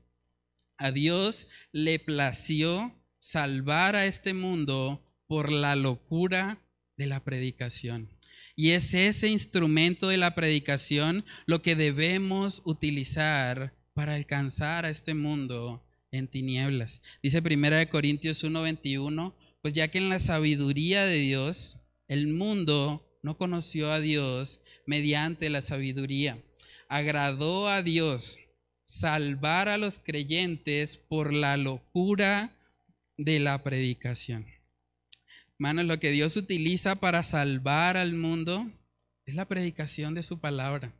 A 0.79 0.91
Dios 0.91 1.49
le 1.73 1.99
plació 1.99 2.93
salvar 3.19 3.97
a 3.97 4.07
este 4.07 4.35
mundo 4.35 5.03
por 5.27 5.51
la 5.51 5.75
locura 5.75 6.63
de 6.97 7.07
la 7.07 7.25
predicación. 7.25 8.11
Y 8.55 8.71
es 8.71 8.95
ese 8.95 9.29
instrumento 9.29 10.09
de 10.09 10.17
la 10.17 10.35
predicación 10.35 11.25
lo 11.45 11.61
que 11.61 11.77
debemos 11.77 12.63
utilizar 12.65 13.75
para 13.93 14.15
alcanzar 14.15 14.87
a 14.87 14.91
este 14.91 15.15
mundo 15.15 15.85
en 16.11 16.29
tinieblas. 16.29 17.03
Dice 17.23 17.41
1 17.41 17.91
Corintios 17.91 18.43
1:21, 18.45 19.35
pues 19.61 19.75
ya 19.75 19.89
que 19.89 19.99
en 19.99 20.09
la 20.09 20.19
sabiduría 20.19 21.05
de 21.05 21.19
Dios 21.19 21.79
el 22.09 22.29
mundo 22.29 23.19
no 23.23 23.37
conoció 23.37 23.91
a 23.91 24.01
Dios 24.01 24.61
mediante 24.87 25.51
la 25.51 25.61
sabiduría. 25.61 26.43
Agradó 26.89 27.69
a 27.69 27.83
Dios 27.83 28.41
salvar 28.85 29.69
a 29.69 29.79
los 29.79 29.99
creyentes 29.99 30.97
por 30.97 31.33
la 31.33 31.57
locura 31.57 32.57
de 33.17 33.41
la 33.41 33.63
predicación. 33.63 34.47
Hermanos, 35.59 35.87
lo 35.87 35.99
que 35.99 36.11
Dios 36.13 36.37
utiliza 36.37 36.97
para 37.01 37.23
salvar 37.23 37.97
al 37.97 38.15
mundo 38.15 38.71
es 39.25 39.35
la 39.35 39.49
predicación 39.49 40.15
de 40.15 40.23
su 40.23 40.39
palabra. 40.39 40.95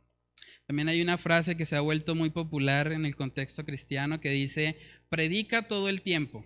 También 0.65 0.89
hay 0.89 1.01
una 1.01 1.17
frase 1.17 1.55
que 1.55 1.65
se 1.65 1.77
ha 1.77 1.81
vuelto 1.81 2.13
muy 2.13 2.29
popular 2.29 2.91
en 2.91 3.05
el 3.05 3.15
contexto 3.15 3.63
cristiano 3.63 4.19
que 4.19 4.31
dice, 4.31 4.77
predica 5.09 5.67
todo 5.67 5.87
el 5.87 6.01
tiempo 6.01 6.45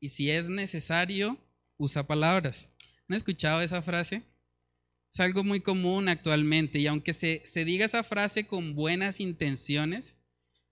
y 0.00 0.08
si 0.08 0.30
es 0.30 0.50
necesario, 0.50 1.38
usa 1.78 2.06
palabras. 2.06 2.68
¿Han 3.08 3.16
escuchado 3.16 3.60
esa 3.60 3.82
frase? 3.82 4.22
Es 5.12 5.20
algo 5.20 5.44
muy 5.44 5.60
común 5.60 6.08
actualmente 6.08 6.78
y 6.78 6.86
aunque 6.86 7.12
se, 7.12 7.42
se 7.44 7.64
diga 7.64 7.84
esa 7.84 8.02
frase 8.02 8.46
con 8.46 8.74
buenas 8.74 9.20
intenciones, 9.20 10.16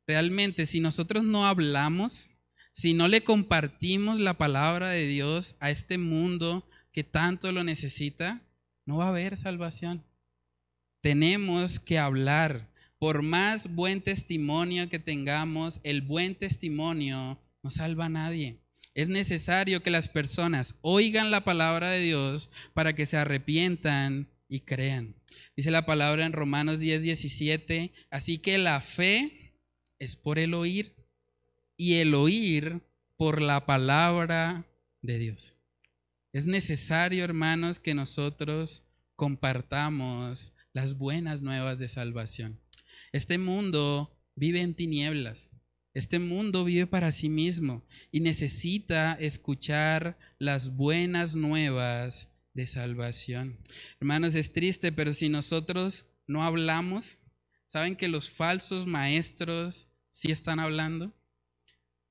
realmente 0.06 0.66
si 0.66 0.80
nosotros 0.80 1.24
no 1.24 1.46
hablamos, 1.46 2.30
si 2.72 2.94
no 2.94 3.06
le 3.06 3.22
compartimos 3.22 4.18
la 4.18 4.34
palabra 4.34 4.88
de 4.88 5.06
Dios 5.06 5.56
a 5.60 5.70
este 5.70 5.98
mundo, 5.98 6.66
que 6.90 7.04
tanto 7.04 7.52
lo 7.52 7.64
necesita, 7.64 8.42
no 8.86 8.98
va 8.98 9.06
a 9.06 9.08
haber 9.08 9.36
salvación. 9.36 10.04
Tenemos 11.00 11.78
que 11.78 11.98
hablar. 11.98 12.70
Por 12.98 13.22
más 13.22 13.74
buen 13.74 14.00
testimonio 14.00 14.88
que 14.88 15.00
tengamos, 15.00 15.80
el 15.82 16.02
buen 16.02 16.36
testimonio 16.36 17.40
no 17.62 17.70
salva 17.70 18.06
a 18.06 18.08
nadie. 18.08 18.61
Es 18.94 19.08
necesario 19.08 19.82
que 19.82 19.90
las 19.90 20.08
personas 20.08 20.74
oigan 20.82 21.30
la 21.30 21.44
palabra 21.44 21.90
de 21.90 22.00
Dios 22.00 22.50
para 22.74 22.94
que 22.94 23.06
se 23.06 23.16
arrepientan 23.16 24.28
y 24.48 24.60
crean. 24.60 25.16
Dice 25.56 25.70
la 25.70 25.86
palabra 25.86 26.26
en 26.26 26.32
Romanos 26.32 26.78
10, 26.78 27.02
17, 27.02 27.92
así 28.10 28.38
que 28.38 28.58
la 28.58 28.80
fe 28.80 29.54
es 29.98 30.16
por 30.16 30.38
el 30.38 30.52
oír 30.52 30.94
y 31.76 31.94
el 31.94 32.14
oír 32.14 32.82
por 33.16 33.40
la 33.40 33.64
palabra 33.64 34.66
de 35.00 35.18
Dios. 35.18 35.58
Es 36.32 36.46
necesario, 36.46 37.24
hermanos, 37.24 37.78
que 37.78 37.94
nosotros 37.94 38.84
compartamos 39.16 40.52
las 40.72 40.98
buenas 40.98 41.40
nuevas 41.42 41.78
de 41.78 41.88
salvación. 41.88 42.60
Este 43.12 43.38
mundo 43.38 44.18
vive 44.34 44.60
en 44.60 44.74
tinieblas. 44.74 45.50
Este 45.94 46.18
mundo 46.18 46.64
vive 46.64 46.86
para 46.86 47.12
sí 47.12 47.28
mismo 47.28 47.84
y 48.10 48.20
necesita 48.20 49.12
escuchar 49.14 50.18
las 50.38 50.74
buenas 50.74 51.34
nuevas 51.34 52.28
de 52.54 52.66
salvación. 52.66 53.58
Hermanos, 54.00 54.34
es 54.34 54.54
triste, 54.54 54.92
pero 54.92 55.12
si 55.12 55.28
nosotros 55.28 56.06
no 56.26 56.44
hablamos, 56.44 57.20
¿saben 57.66 57.96
que 57.96 58.08
los 58.08 58.30
falsos 58.30 58.86
maestros 58.86 59.88
sí 60.10 60.30
están 60.30 60.60
hablando? 60.60 61.12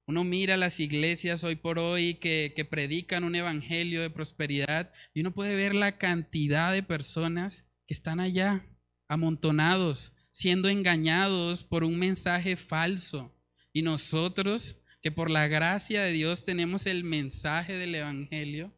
Uno 0.06 0.24
mira 0.24 0.58
las 0.58 0.80
iglesias 0.80 1.44
hoy 1.44 1.56
por 1.56 1.80
hoy 1.80 2.16
que, 2.16 2.54
que, 2.56 2.66
predican 2.66 3.24
un 3.24 3.36
evangelio 3.36 4.02
de 4.02 4.10
prosperidad 4.10 4.92
y 5.14 5.22
uno 5.22 5.34
puede 5.34 5.56
ver 5.56 5.74
la 5.74 5.98
cantidad 5.98 6.72
de 6.72 6.84
personas 6.84 7.66
que 7.88 7.94
están 7.94 8.20
allá, 8.20 8.66
amontonados, 9.08 10.14
siendo 10.32 10.70
engañados 10.70 11.64
por 11.64 11.84
un 11.84 11.98
mensaje 11.98 12.58
falso. 12.58 13.34
Y 13.74 13.82
nosotros, 13.82 14.78
que 15.02 15.12
por 15.12 15.30
la 15.30 15.48
gracia 15.48 16.04
de 16.04 16.12
Dios 16.12 16.46
tenemos 16.46 16.86
el 16.86 17.04
mensaje 17.04 17.74
del 17.74 17.96
evangelio, 17.96 18.74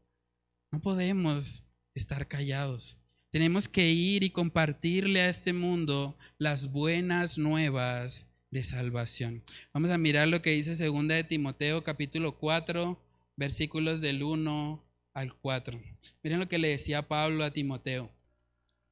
no 0.72 0.82
podemos 0.82 1.64
estar 1.94 2.28
callados. 2.28 3.00
Tenemos 3.30 3.68
que 3.68 3.92
ir 3.92 4.24
y 4.24 4.30
compartirle 4.30 5.22
a 5.22 5.30
este 5.30 5.54
mundo 5.54 6.18
las 6.38 6.72
buenas 6.72 7.38
nuevas 7.38 8.28
de 8.52 8.64
salvación. 8.64 9.44
Vamos 9.74 9.90
a 9.90 9.98
mirar 9.98 10.28
lo 10.28 10.42
que 10.42 10.52
dice 10.52 10.76
segunda 10.76 11.16
de 11.16 11.24
Timoteo 11.24 11.84
capítulo 11.84 12.38
4, 12.38 13.00
versículos 13.36 14.02
del 14.02 14.22
1 14.22 14.84
al 15.14 15.36
4. 15.36 15.82
Miren 16.22 16.40
lo 16.40 16.48
que 16.48 16.60
le 16.60 16.70
decía 16.70 17.08
Pablo 17.08 17.44
a 17.44 17.52
Timoteo. 17.52 18.12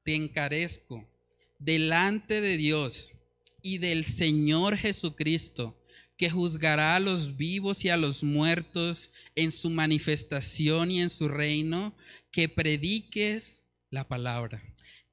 Te 0.03 0.15
encarezco 0.15 1.07
delante 1.59 2.41
de 2.41 2.57
Dios 2.57 3.13
y 3.61 3.77
del 3.77 4.05
Señor 4.05 4.77
Jesucristo, 4.77 5.79
que 6.21 6.29
juzgará 6.29 6.97
a 6.97 6.99
los 6.99 7.35
vivos 7.35 7.83
y 7.83 7.89
a 7.89 7.97
los 7.97 8.23
muertos 8.23 9.09
en 9.33 9.51
su 9.51 9.71
manifestación 9.71 10.91
y 10.91 11.01
en 11.01 11.09
su 11.09 11.27
reino, 11.27 11.95
que 12.29 12.47
prediques 12.47 13.63
la 13.89 14.07
palabra, 14.07 14.61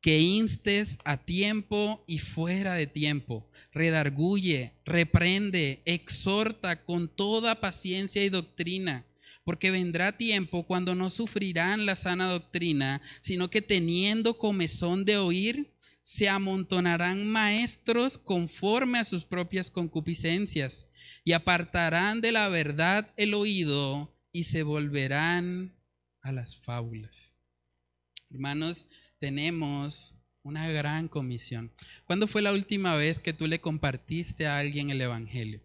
que 0.02 0.18
instes 0.20 0.98
a 1.06 1.16
tiempo 1.16 2.04
y 2.06 2.18
fuera 2.18 2.74
de 2.74 2.86
tiempo 2.86 3.50
redarguye, 3.72 4.74
reprende, 4.84 5.80
exhorta 5.86 6.84
con 6.84 7.08
toda 7.08 7.58
paciencia 7.58 8.22
y 8.22 8.28
doctrina, 8.28 9.06
porque 9.44 9.70
vendrá 9.70 10.12
tiempo 10.12 10.66
cuando 10.66 10.94
no 10.94 11.08
sufrirán 11.08 11.86
la 11.86 11.94
sana 11.94 12.28
doctrina, 12.28 13.00
sino 13.22 13.48
que 13.48 13.62
teniendo 13.62 14.36
comezón 14.36 15.06
de 15.06 15.16
oír, 15.16 15.72
se 16.02 16.28
amontonarán 16.28 17.26
maestros 17.26 18.18
conforme 18.18 18.98
a 18.98 19.04
sus 19.04 19.24
propias 19.24 19.70
concupiscencias, 19.70 20.87
y 21.28 21.34
apartarán 21.34 22.22
de 22.22 22.32
la 22.32 22.48
verdad 22.48 23.12
el 23.18 23.34
oído 23.34 24.16
y 24.32 24.44
se 24.44 24.62
volverán 24.62 25.76
a 26.22 26.32
las 26.32 26.56
fábulas. 26.56 27.36
Hermanos, 28.30 28.86
tenemos 29.18 30.14
una 30.42 30.70
gran 30.70 31.06
comisión. 31.06 31.70
¿Cuándo 32.06 32.28
fue 32.28 32.40
la 32.40 32.54
última 32.54 32.94
vez 32.94 33.20
que 33.20 33.34
tú 33.34 33.46
le 33.46 33.60
compartiste 33.60 34.46
a 34.46 34.58
alguien 34.58 34.88
el 34.88 35.02
Evangelio? 35.02 35.60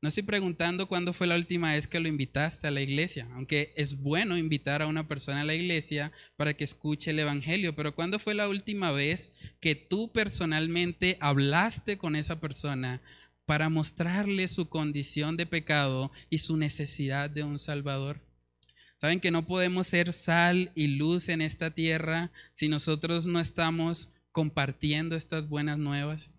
No 0.00 0.10
estoy 0.10 0.22
preguntando 0.22 0.86
cuándo 0.86 1.12
fue 1.12 1.26
la 1.26 1.34
última 1.34 1.72
vez 1.72 1.88
que 1.88 1.98
lo 1.98 2.06
invitaste 2.06 2.68
a 2.68 2.70
la 2.70 2.80
iglesia, 2.80 3.26
aunque 3.32 3.72
es 3.76 4.00
bueno 4.00 4.38
invitar 4.38 4.80
a 4.80 4.86
una 4.86 5.08
persona 5.08 5.40
a 5.40 5.44
la 5.44 5.56
iglesia 5.56 6.12
para 6.36 6.54
que 6.54 6.62
escuche 6.62 7.10
el 7.10 7.18
Evangelio, 7.18 7.74
pero 7.74 7.96
¿cuándo 7.96 8.20
fue 8.20 8.36
la 8.36 8.48
última 8.48 8.92
vez 8.92 9.30
que 9.58 9.74
tú 9.74 10.12
personalmente 10.12 11.18
hablaste 11.20 11.98
con 11.98 12.14
esa 12.14 12.38
persona 12.38 13.02
para 13.48 13.70
mostrarle 13.70 14.46
su 14.46 14.68
condición 14.68 15.38
de 15.38 15.46
pecado 15.46 16.12
y 16.28 16.36
su 16.36 16.58
necesidad 16.58 17.30
de 17.30 17.44
un 17.44 17.58
Salvador? 17.58 18.20
Saben 19.00 19.20
que 19.20 19.30
no 19.30 19.46
podemos 19.46 19.86
ser 19.86 20.12
sal 20.12 20.70
y 20.74 20.88
luz 20.88 21.30
en 21.30 21.40
esta 21.40 21.70
tierra 21.70 22.30
si 22.52 22.68
nosotros 22.68 23.26
no 23.26 23.40
estamos 23.40 24.10
compartiendo 24.32 25.16
estas 25.16 25.48
buenas 25.48 25.78
nuevas. 25.78 26.36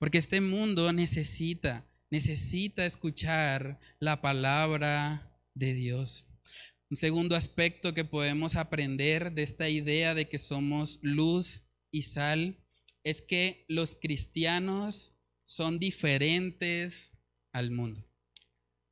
Porque 0.00 0.18
este 0.18 0.40
mundo 0.40 0.92
necesita, 0.92 1.86
necesita 2.10 2.84
escuchar 2.84 3.78
la 4.00 4.20
palabra 4.20 5.32
de 5.54 5.72
Dios. 5.74 6.26
Un 6.90 6.96
segundo 6.96 7.36
aspecto 7.36 7.94
que 7.94 8.04
podemos 8.04 8.56
aprender 8.56 9.34
de 9.34 9.44
esta 9.44 9.68
idea 9.68 10.14
de 10.14 10.28
que 10.28 10.38
somos 10.38 10.98
luz 11.00 11.62
y 11.92 12.02
sal 12.02 12.58
es 13.04 13.22
que 13.22 13.64
los 13.68 13.94
cristianos 13.94 15.12
son 15.50 15.80
diferentes 15.80 17.10
al 17.52 17.72
mundo. 17.72 18.06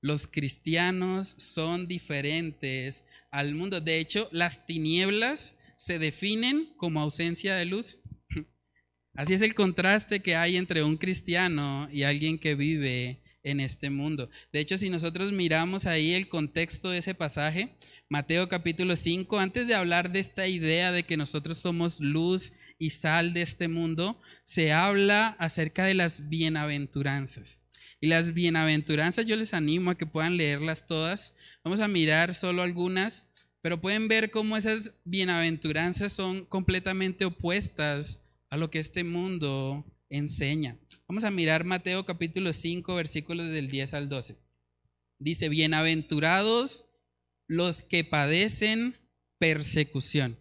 Los 0.01 0.27
cristianos 0.27 1.37
son 1.39 1.87
diferentes 1.87 3.05
al 3.31 3.55
mundo. 3.55 3.81
De 3.81 4.01
hecho, 4.01 4.29
las 4.33 4.67
tinieblas 4.67 5.55
se 5.77 6.01
definen 6.01 6.75
como 6.77 7.01
ausencia 7.01 7.55
de 7.55 7.65
luz. 7.65 8.01
Así 9.15 9.35
es 9.35 9.41
el 9.43 9.55
contraste 9.55 10.19
que 10.19 10.35
hay 10.35 10.57
entre 10.57 10.83
un 10.83 10.97
cristiano 10.97 11.89
y 11.93 12.03
alguien 12.03 12.41
que 12.41 12.57
vive 12.57 13.23
en 13.45 13.61
este 13.61 13.89
mundo. 13.89 14.29
De 14.53 14.59
hecho, 14.59 14.77
si 14.79 14.91
nosotros 14.91 15.31
miramos 15.31 15.87
ahí 15.87 16.15
el 16.15 16.29
contexto 16.29 16.91
de 16.91 16.99
ese 16.99 17.15
pasaje, 17.15 17.77
Mateo 18.09 18.49
capítulo 18.49 18.97
5, 18.97 19.39
antes 19.39 19.69
de 19.69 19.77
hablar 19.77 20.11
de 20.11 20.19
esta 20.19 20.49
idea 20.49 20.91
de 20.91 21.05
que 21.05 21.17
nosotros 21.17 21.59
somos 21.59 22.01
luz 22.01 22.51
y 22.79 22.91
sal 22.91 23.35
de 23.35 23.43
este 23.43 23.69
mundo, 23.69 24.21
se 24.45 24.73
habla 24.73 25.29
acerca 25.39 25.85
de 25.85 25.95
las 25.95 26.29
bienaventuranzas. 26.29 27.63
Y 28.01 28.07
las 28.07 28.33
bienaventuranzas 28.33 29.27
yo 29.27 29.37
les 29.37 29.55
animo 29.55 29.91
a 29.91 29.99
que 29.99 30.07
puedan 30.07 30.37
leerlas 30.37 30.87
todas. 30.87 31.35
Vamos 31.65 31.81
a 31.81 31.89
mirar 31.89 32.33
solo 32.33 32.63
algunas, 32.63 33.29
pero 33.61 33.81
pueden 33.81 34.07
ver 34.07 34.31
cómo 34.31 34.57
esas 34.57 34.93
bienaventuranzas 35.05 36.13
son 36.13 36.45
completamente 36.45 37.25
opuestas 37.25 38.21
a 38.51 38.57
lo 38.57 38.71
que 38.71 38.79
este 38.79 39.03
mundo 39.03 39.85
enseña. 40.09 40.79
Vamos 41.09 41.25
a 41.25 41.31
mirar 41.31 41.65
Mateo 41.65 42.05
capítulo 42.07 42.53
5, 42.53 42.95
versículos 42.95 43.49
del 43.49 43.71
10 43.71 43.95
al 43.95 44.09
12. 44.09 44.37
Dice, 45.19 45.49
bienaventurados 45.49 46.85
los 47.49 47.83
que 47.83 48.05
padecen 48.05 48.95
persecución. 49.39 50.39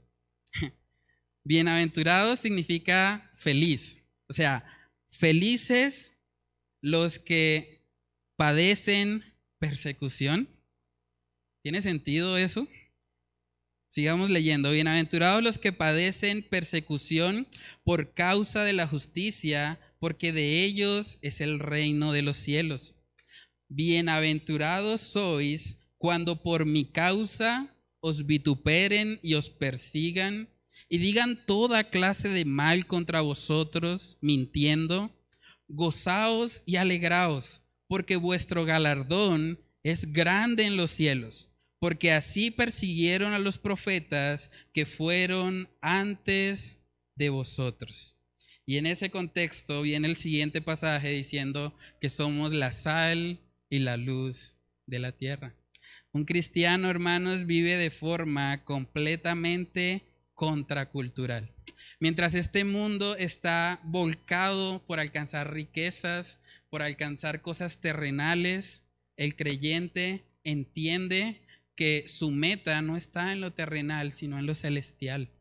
Bienaventurados 1.47 2.39
significa 2.39 3.31
feliz. 3.37 3.99
O 4.27 4.33
sea, 4.33 4.65
felices 5.11 6.11
los 6.81 7.19
que 7.19 7.85
padecen 8.35 9.23
persecución. 9.57 10.49
¿Tiene 11.63 11.81
sentido 11.81 12.37
eso? 12.37 12.67
Sigamos 13.87 14.29
leyendo. 14.29 14.71
Bienaventurados 14.71 15.41
los 15.41 15.57
que 15.57 15.71
padecen 15.71 16.45
persecución 16.49 17.47
por 17.85 18.13
causa 18.13 18.65
de 18.65 18.73
la 18.73 18.85
justicia, 18.85 19.79
porque 19.99 20.33
de 20.33 20.65
ellos 20.65 21.17
es 21.21 21.39
el 21.39 21.59
reino 21.59 22.11
de 22.11 22.23
los 22.23 22.35
cielos. 22.35 22.95
Bienaventurados 23.69 24.99
sois 24.99 25.77
cuando 25.97 26.43
por 26.43 26.65
mi 26.65 26.91
causa 26.91 27.73
os 28.01 28.25
vituperen 28.25 29.21
y 29.23 29.35
os 29.35 29.49
persigan 29.49 30.49
y 30.89 30.99
digan 30.99 31.45
toda 31.45 31.89
clase 31.89 32.29
de 32.29 32.45
mal 32.45 32.87
contra 32.87 33.21
vosotros, 33.21 34.17
mintiendo 34.21 35.13
gozaos 35.67 36.63
y 36.65 36.77
alegraos, 36.77 37.61
porque 37.87 38.15
vuestro 38.15 38.65
galardón 38.65 39.59
es 39.83 40.11
grande 40.13 40.65
en 40.65 40.77
los 40.77 40.91
cielos, 40.91 41.51
porque 41.79 42.11
así 42.11 42.51
persiguieron 42.51 43.33
a 43.33 43.39
los 43.39 43.57
profetas 43.57 44.49
que 44.73 44.85
fueron 44.85 45.69
antes 45.81 46.77
de 47.15 47.29
vosotros. 47.29 48.17
Y 48.65 48.77
en 48.77 48.85
ese 48.85 49.09
contexto 49.09 49.81
viene 49.81 50.07
el 50.07 50.17
siguiente 50.17 50.61
pasaje 50.61 51.09
diciendo 51.09 51.73
que 52.01 52.09
somos 52.09 52.53
la 52.53 52.71
sal 52.71 53.39
y 53.69 53.79
la 53.79 53.95
luz 53.95 54.55
de 54.85 54.99
la 54.99 55.13
tierra. 55.13 55.55
Un 56.11 56.25
cristiano, 56.25 56.89
hermanos, 56.89 57.45
vive 57.45 57.77
de 57.77 57.91
forma 57.91 58.63
completamente 58.65 60.03
contracultural. 60.37 61.51
Mientras 61.99 62.35
este 62.35 62.63
mundo 62.63 63.17
está 63.17 63.81
volcado 63.83 64.85
por 64.85 64.99
alcanzar 64.99 65.51
riquezas, 65.51 66.39
por 66.69 66.83
alcanzar 66.83 67.41
cosas 67.41 67.81
terrenales, 67.81 68.83
el 69.15 69.35
creyente 69.35 70.25
entiende 70.43 71.41
que 71.75 72.07
su 72.07 72.29
meta 72.29 72.83
no 72.83 72.97
está 72.97 73.31
en 73.31 73.41
lo 73.41 73.51
terrenal, 73.51 74.11
sino 74.11 74.37
en 74.37 74.45
lo 74.45 74.53
celestial. 74.53 75.31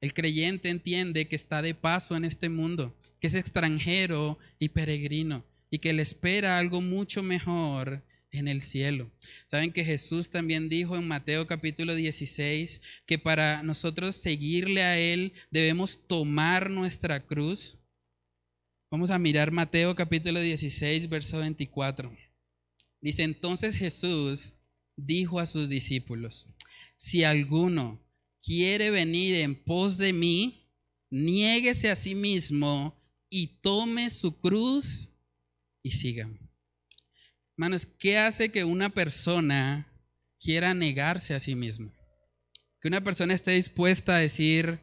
El 0.00 0.14
creyente 0.14 0.68
entiende 0.68 1.26
que 1.26 1.34
está 1.34 1.60
de 1.60 1.74
paso 1.74 2.14
en 2.14 2.24
este 2.24 2.48
mundo, 2.48 2.96
que 3.18 3.26
es 3.26 3.34
extranjero 3.34 4.38
y 4.60 4.68
peregrino, 4.68 5.44
y 5.68 5.80
que 5.80 5.92
le 5.92 6.02
espera 6.02 6.58
algo 6.58 6.80
mucho 6.80 7.24
mejor 7.24 8.04
en 8.30 8.48
el 8.48 8.62
cielo. 8.62 9.10
Saben 9.46 9.72
que 9.72 9.84
Jesús 9.84 10.30
también 10.30 10.68
dijo 10.68 10.96
en 10.96 11.06
Mateo 11.06 11.46
capítulo 11.46 11.94
16 11.94 12.80
que 13.06 13.18
para 13.18 13.62
nosotros 13.62 14.16
seguirle 14.16 14.82
a 14.82 14.98
Él 14.98 15.32
debemos 15.50 16.06
tomar 16.06 16.70
nuestra 16.70 17.26
cruz. 17.26 17.78
Vamos 18.90 19.10
a 19.10 19.18
mirar 19.18 19.50
Mateo 19.50 19.94
capítulo 19.94 20.40
16, 20.40 21.08
verso 21.08 21.38
24. 21.38 22.16
Dice 23.00 23.22
entonces 23.22 23.76
Jesús 23.76 24.54
dijo 24.96 25.38
a 25.40 25.46
sus 25.46 25.68
discípulos, 25.68 26.48
si 26.96 27.22
alguno 27.22 28.02
quiere 28.42 28.90
venir 28.90 29.36
en 29.36 29.62
pos 29.62 29.98
de 29.98 30.12
mí, 30.12 30.66
niéguese 31.10 31.90
a 31.90 31.96
sí 31.96 32.14
mismo 32.14 33.00
y 33.30 33.58
tome 33.60 34.10
su 34.10 34.38
cruz 34.38 35.08
y 35.82 35.92
sígame. 35.92 36.47
Hermanos, 37.58 37.86
¿qué 37.86 38.18
hace 38.18 38.52
que 38.52 38.62
una 38.62 38.88
persona 38.88 39.92
quiera 40.38 40.74
negarse 40.74 41.34
a 41.34 41.40
sí 41.40 41.56
mismo? 41.56 41.92
Que 42.80 42.86
una 42.86 43.02
persona 43.02 43.34
esté 43.34 43.50
dispuesta 43.50 44.14
a 44.14 44.20
decir, 44.20 44.78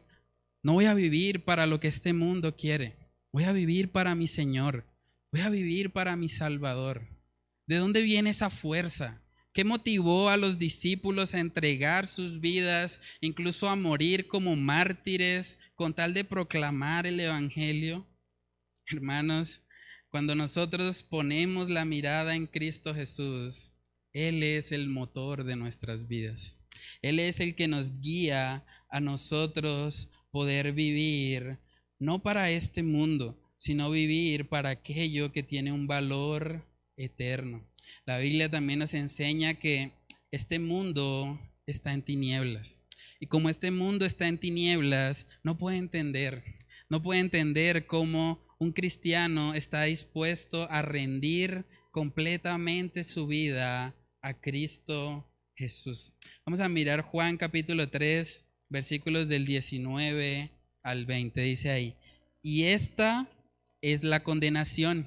no 0.62 0.74
voy 0.74 0.84
a 0.84 0.92
vivir 0.92 1.46
para 1.46 1.64
lo 1.64 1.80
que 1.80 1.88
este 1.88 2.12
mundo 2.12 2.54
quiere, 2.54 2.98
voy 3.32 3.44
a 3.44 3.52
vivir 3.52 3.92
para 3.92 4.14
mi 4.14 4.28
Señor, 4.28 4.84
voy 5.32 5.40
a 5.40 5.48
vivir 5.48 5.90
para 5.90 6.16
mi 6.16 6.28
Salvador. 6.28 7.08
¿De 7.66 7.76
dónde 7.76 8.02
viene 8.02 8.28
esa 8.28 8.50
fuerza? 8.50 9.22
¿Qué 9.54 9.64
motivó 9.64 10.28
a 10.28 10.36
los 10.36 10.58
discípulos 10.58 11.32
a 11.32 11.40
entregar 11.40 12.06
sus 12.06 12.40
vidas, 12.40 13.00
incluso 13.22 13.70
a 13.70 13.76
morir 13.76 14.28
como 14.28 14.54
mártires, 14.54 15.58
con 15.74 15.94
tal 15.94 16.12
de 16.12 16.24
proclamar 16.24 17.06
el 17.06 17.20
Evangelio? 17.20 18.06
Hermanos, 18.86 19.62
cuando 20.10 20.34
nosotros 20.34 21.02
ponemos 21.02 21.68
la 21.68 21.84
mirada 21.84 22.34
en 22.34 22.46
Cristo 22.46 22.94
Jesús, 22.94 23.72
Él 24.12 24.42
es 24.42 24.72
el 24.72 24.88
motor 24.88 25.44
de 25.44 25.56
nuestras 25.56 26.06
vidas. 26.08 26.60
Él 27.02 27.18
es 27.18 27.40
el 27.40 27.54
que 27.54 27.68
nos 27.68 28.00
guía 28.00 28.64
a 28.88 29.00
nosotros 29.00 30.08
poder 30.30 30.72
vivir, 30.72 31.58
no 31.98 32.22
para 32.22 32.50
este 32.50 32.82
mundo, 32.82 33.40
sino 33.58 33.90
vivir 33.90 34.48
para 34.48 34.70
aquello 34.70 35.32
que 35.32 35.42
tiene 35.42 35.72
un 35.72 35.86
valor 35.86 36.66
eterno. 36.96 37.66
La 38.04 38.18
Biblia 38.18 38.50
también 38.50 38.78
nos 38.78 38.94
enseña 38.94 39.54
que 39.54 39.92
este 40.30 40.58
mundo 40.58 41.40
está 41.66 41.92
en 41.92 42.02
tinieblas. 42.02 42.80
Y 43.18 43.26
como 43.26 43.48
este 43.48 43.70
mundo 43.70 44.04
está 44.04 44.28
en 44.28 44.38
tinieblas, 44.38 45.26
no 45.42 45.58
puede 45.58 45.78
entender, 45.78 46.44
no 46.88 47.02
puede 47.02 47.20
entender 47.20 47.86
cómo 47.86 48.45
un 48.58 48.72
cristiano 48.72 49.52
está 49.54 49.82
dispuesto 49.82 50.66
a 50.70 50.80
rendir 50.80 51.66
completamente 51.90 53.04
su 53.04 53.26
vida 53.26 53.94
a 54.22 54.40
Cristo 54.40 55.30
Jesús. 55.54 56.12
Vamos 56.44 56.60
a 56.60 56.68
mirar 56.68 57.02
Juan 57.02 57.36
capítulo 57.36 57.90
3, 57.90 58.44
versículos 58.70 59.28
del 59.28 59.44
19 59.44 60.50
al 60.82 61.04
20. 61.04 61.40
Dice 61.42 61.70
ahí, 61.70 61.96
y 62.42 62.64
esta 62.64 63.28
es 63.82 64.04
la 64.04 64.22
condenación, 64.22 65.06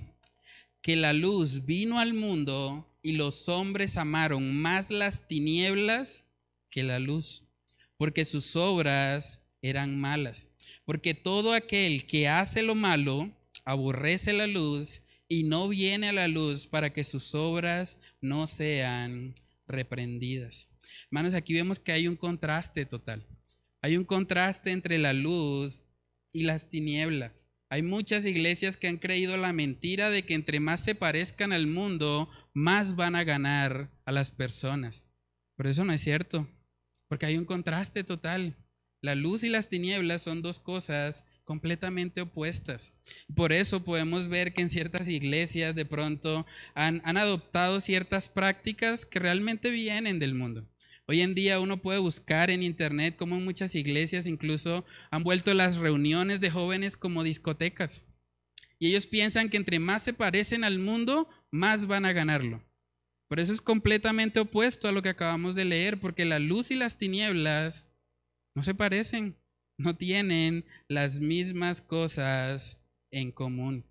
que 0.82 0.96
la 0.96 1.14
luz 1.14 1.66
vino 1.66 2.00
al 2.00 2.14
mundo 2.14 2.88
y 3.02 3.14
los 3.14 3.50
hombres 3.50 3.98
amaron 3.98 4.56
más 4.56 4.92
las 4.92 5.28
tinieblas 5.28 6.26
que 6.70 6.84
la 6.84 7.00
luz, 7.00 7.46
porque 7.98 8.26
sus 8.26 8.56
obras 8.56 9.42
eran 9.62 10.00
malas. 10.00 10.50
Porque 10.86 11.14
todo 11.16 11.54
aquel 11.54 12.06
que 12.08 12.28
hace 12.28 12.62
lo 12.62 12.76
malo 12.76 13.32
aborrece 13.70 14.34
la 14.34 14.48
luz 14.48 15.02
y 15.28 15.44
no 15.44 15.70
viene 15.70 16.10
a 16.10 16.14
la 16.14 16.28
luz 16.28 16.66
para 16.66 16.92
que 16.92 17.04
sus 17.04 17.36
obras 17.36 18.00
no 18.20 18.48
sean 18.48 19.36
reprendidas. 19.68 20.72
Hermanos, 21.06 21.36
aquí 21.36 21.54
vemos 21.54 21.80
que 21.80 21.92
hay 21.92 22.08
un 22.08 22.16
contraste 22.16 22.88
total. 22.88 23.28
Hay 23.84 23.96
un 23.96 24.06
contraste 24.06 24.72
entre 24.72 24.98
la 24.98 25.14
luz 25.14 25.84
y 26.34 26.44
las 26.44 26.72
tinieblas. 26.72 27.32
Hay 27.70 27.84
muchas 27.84 28.26
iglesias 28.26 28.76
que 28.76 28.88
han 28.88 28.98
creído 28.98 29.38
la 29.38 29.54
mentira 29.54 30.10
de 30.10 30.24
que 30.24 30.34
entre 30.34 30.60
más 30.60 30.84
se 30.84 30.96
parezcan 30.96 31.54
al 31.54 31.68
mundo, 31.68 32.28
más 32.56 32.96
van 32.96 33.16
a 33.16 33.24
ganar 33.24 33.92
a 34.06 34.12
las 34.12 34.32
personas. 34.32 35.06
Pero 35.56 35.70
eso 35.70 35.86
no 35.86 35.94
es 35.94 36.02
cierto, 36.02 36.50
porque 37.08 37.28
hay 37.28 37.38
un 37.38 37.46
contraste 37.46 38.04
total. 38.04 38.58
La 39.02 39.14
luz 39.14 39.44
y 39.44 39.50
las 39.50 39.70
tinieblas 39.70 40.24
son 40.24 40.42
dos 40.42 40.60
cosas 40.60 41.24
completamente 41.50 42.22
opuestas. 42.22 42.94
Por 43.36 43.52
eso 43.52 43.84
podemos 43.84 44.28
ver 44.28 44.54
que 44.54 44.62
en 44.62 44.70
ciertas 44.70 45.08
iglesias 45.08 45.74
de 45.74 45.84
pronto 45.84 46.46
han, 46.76 47.02
han, 47.06 47.18
adoptado 47.18 47.80
ciertas 47.82 48.30
prácticas 48.30 49.04
que 49.04 49.18
realmente 49.18 49.72
vienen 49.72 50.20
del 50.20 50.36
mundo. 50.36 50.70
Hoy 51.08 51.22
en 51.22 51.34
día 51.34 51.60
uno 51.60 51.82
puede 51.82 51.98
buscar 51.98 52.52
en 52.52 52.62
internet 52.62 53.16
cómo 53.18 53.40
muchas 53.40 53.74
iglesias 53.74 54.28
incluso 54.28 54.86
han 55.10 55.24
vuelto 55.24 55.52
las 55.56 55.78
reuniones 55.78 56.40
de 56.40 56.52
jóvenes 56.52 56.96
como 56.96 57.24
discotecas. 57.24 58.06
Y 58.78 58.90
ellos 58.90 59.08
piensan 59.08 59.50
que 59.50 59.58
entre 59.58 59.80
más 59.80 60.04
se 60.04 60.14
parecen 60.14 60.64
al 60.64 60.78
mundo, 60.78 61.28
más 61.50 61.88
van 61.88 62.06
a 62.06 62.14
ganarlo. 62.14 62.64
Por 63.28 63.40
eso 63.40 63.54
es 63.54 63.62
completamente 63.62 64.40
opuesto 64.40 64.88
a 64.88 64.92
lo 64.92 65.02
que 65.02 65.10
acabamos 65.10 65.56
de 65.56 65.66
leer, 65.66 66.00
porque 66.00 66.26
la 66.26 66.38
luz 66.38 66.70
y 66.70 66.76
las 66.76 67.00
tinieblas 67.00 67.88
no 68.54 68.64
se 68.64 68.76
parecen, 68.76 69.39
no 69.80 69.96
tienen 69.96 70.66
las 70.90 71.20
mismas 71.20 71.82
cosas 71.82 72.78
en 73.12 73.32
común. 73.32 73.86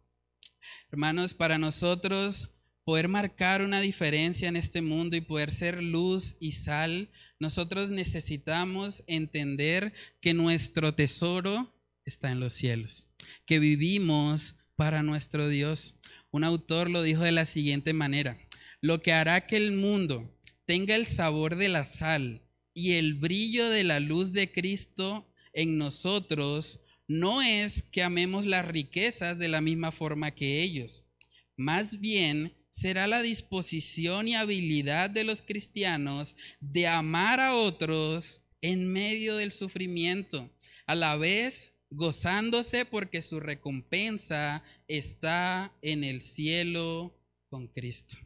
Hermanos, 0.92 1.33
para 1.33 1.57
nosotros 1.57 2.51
poder 2.85 3.09
marcar 3.09 3.62
una 3.62 3.81
diferencia 3.81 4.48
en 4.48 4.57
este 4.57 4.83
mundo 4.83 5.16
y 5.16 5.22
poder 5.22 5.51
ser 5.51 5.83
luz 5.83 6.37
y 6.40 6.53
sal, 6.53 7.11
nosotros 7.40 7.90
necesitamos 7.90 9.03
entender 9.07 9.94
que 10.20 10.35
nuestro 10.35 10.94
tesoro 10.94 11.74
está 12.05 12.31
en 12.31 12.40
los 12.40 12.53
cielos, 12.53 13.09
que 13.46 13.59
vivimos 13.59 14.57
para 14.77 15.03
nuestro 15.03 15.48
Dios. 15.48 15.94
Un 16.31 16.44
autor 16.44 16.90
lo 16.90 17.03
dijo 17.03 17.22
de 17.22 17.33
la 17.33 17.46
siguiente 17.46 17.94
manera, 17.94 18.38
lo 18.83 19.01
que 19.01 19.12
hará 19.14 19.46
que 19.46 19.57
el 19.57 19.72
mundo 19.72 20.38
tenga 20.66 20.94
el 20.96 21.07
sabor 21.07 21.57
de 21.57 21.70
la 21.70 21.87
sal 21.87 22.42
y 22.74 22.92
el 22.92 23.14
brillo 23.14 23.70
de 23.70 23.85
la 23.85 24.01
luz 24.01 24.33
de 24.33 24.53
Cristo 24.53 25.27
en 25.59 25.77
nosotros 25.77 26.79
no 27.09 27.42
es 27.42 27.83
que 27.83 28.05
amemos 28.05 28.47
las 28.47 28.64
riquezas 28.64 29.38
de 29.38 29.49
la 29.49 29.61
misma 29.61 29.90
forma 29.90 30.31
que 30.31 30.62
ellos, 30.62 31.05
más 31.57 31.99
bien 31.99 32.55
será 32.71 33.09
la 33.09 33.23
disposición 33.23 34.29
y 34.29 34.37
habilidad 34.37 35.11
de 35.11 35.25
los 35.25 35.42
cristianos 35.42 36.37
de 36.61 36.87
amar 36.87 37.40
a 37.40 37.56
otros 37.56 38.40
en 38.61 38.92
medio 38.92 39.37
del 39.37 39.50
sufrimiento, 39.50 40.48
a 40.87 40.94
la 40.94 41.17
vez 41.17 41.73
gozándose 41.90 42.85
porque 42.85 43.21
su 43.21 43.40
recompensa 43.40 44.63
está 44.87 45.77
en 45.83 46.04
el 46.04 46.23
cielo 46.23 47.21
con 47.48 47.67
Cristo. 47.67 48.17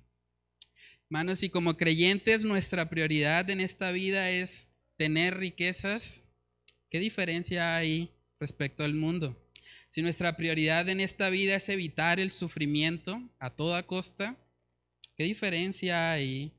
Hermanos, 1.05 1.43
y 1.43 1.49
como 1.49 1.79
creyentes 1.79 2.45
nuestra 2.45 2.91
prioridad 2.91 3.49
en 3.49 3.61
esta 3.61 3.91
vida 3.91 4.29
es 4.29 4.69
tener 4.99 5.39
riquezas, 5.39 6.25
¿qué 6.93 7.01
diferencia 7.01 7.75
hay 7.75 8.11
respecto 8.39 8.85
al 8.85 8.93
mundo? 8.93 9.35
Si 9.89 10.03
nuestra 10.03 10.37
prioridad 10.37 10.91
en 10.91 11.01
esta 11.01 11.31
vida 11.31 11.57
es 11.57 11.71
evitar 11.71 12.21
el 12.21 12.33
sufrimiento 12.33 13.31
a 13.39 13.49
toda 13.49 13.87
costa, 13.87 14.37
¿qué 15.17 15.25
diferencia 15.25 16.13
hay 16.13 16.53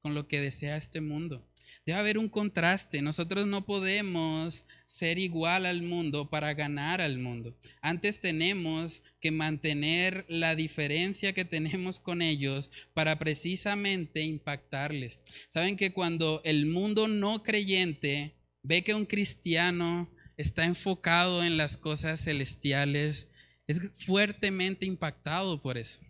con 0.00 0.14
lo 0.14 0.26
que 0.26 0.40
desea 0.40 0.76
este 0.76 1.00
mundo? 1.00 1.46
Debe 1.86 2.00
haber 2.00 2.18
un 2.18 2.28
contraste. 2.28 3.00
Nosotros 3.00 3.46
no 3.46 3.64
podemos 3.64 4.64
ser 4.86 5.20
igual 5.20 5.64
al 5.66 5.82
mundo 5.82 6.28
para 6.28 6.52
ganar 6.52 7.00
al 7.00 7.18
mundo. 7.18 7.56
Antes 7.80 8.20
tenemos 8.20 9.04
que 9.20 9.30
mantener 9.30 10.24
la 10.28 10.56
diferencia 10.56 11.32
que 11.32 11.44
tenemos 11.44 12.00
con 12.00 12.22
ellos 12.22 12.72
para 12.92 13.20
precisamente 13.20 14.22
impactarles. 14.22 15.20
Saben 15.48 15.76
que 15.76 15.92
cuando 15.92 16.40
el 16.44 16.66
mundo 16.66 17.06
no 17.06 17.44
creyente 17.44 18.34
ve 18.62 18.82
que 18.82 18.94
un 18.94 19.06
cristiano 19.06 20.10
está 20.36 20.64
enfocado 20.64 21.44
en 21.44 21.56
las 21.56 21.76
cosas 21.76 22.24
celestiales, 22.24 23.28
es 23.66 23.80
fuertemente 24.04 24.86
impactado 24.86 25.60
por 25.60 25.78
eso. 25.78 26.00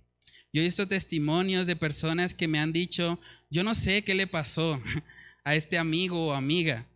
Yo 0.53 0.62
he 0.62 0.64
visto 0.64 0.88
testimonios 0.88 1.66
de 1.66 1.76
personas 1.76 2.34
que 2.34 2.48
me 2.48 2.59
han 2.59 2.72
dicho, 2.72 3.20
Yo 3.51 3.64
no 3.64 3.74
sé 3.74 4.03
qué 4.05 4.14
le 4.14 4.26
pasó 4.26 4.80
a 5.44 5.55
este 5.55 5.78
amigo 5.78 6.28
o 6.28 6.32
amiga, 6.34 6.86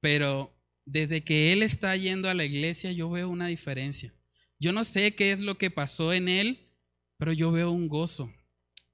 pero 0.00 0.52
desde 0.84 1.22
que 1.22 1.52
él 1.52 1.62
está 1.62 1.96
yendo 1.96 2.28
a 2.28 2.34
la 2.34 2.44
iglesia 2.44 2.92
yo 2.92 3.10
veo 3.10 3.28
una 3.28 3.46
diferencia. 3.46 4.12
Yo 4.60 4.72
no 4.72 4.84
sé 4.84 5.14
qué 5.14 5.32
es 5.32 5.40
lo 5.40 5.58
que 5.58 5.70
pasó 5.70 6.12
en 6.12 6.28
él, 6.28 6.68
pero 7.18 7.32
yo 7.32 7.50
veo 7.52 7.70
un 7.70 7.88
gozo. 7.88 8.32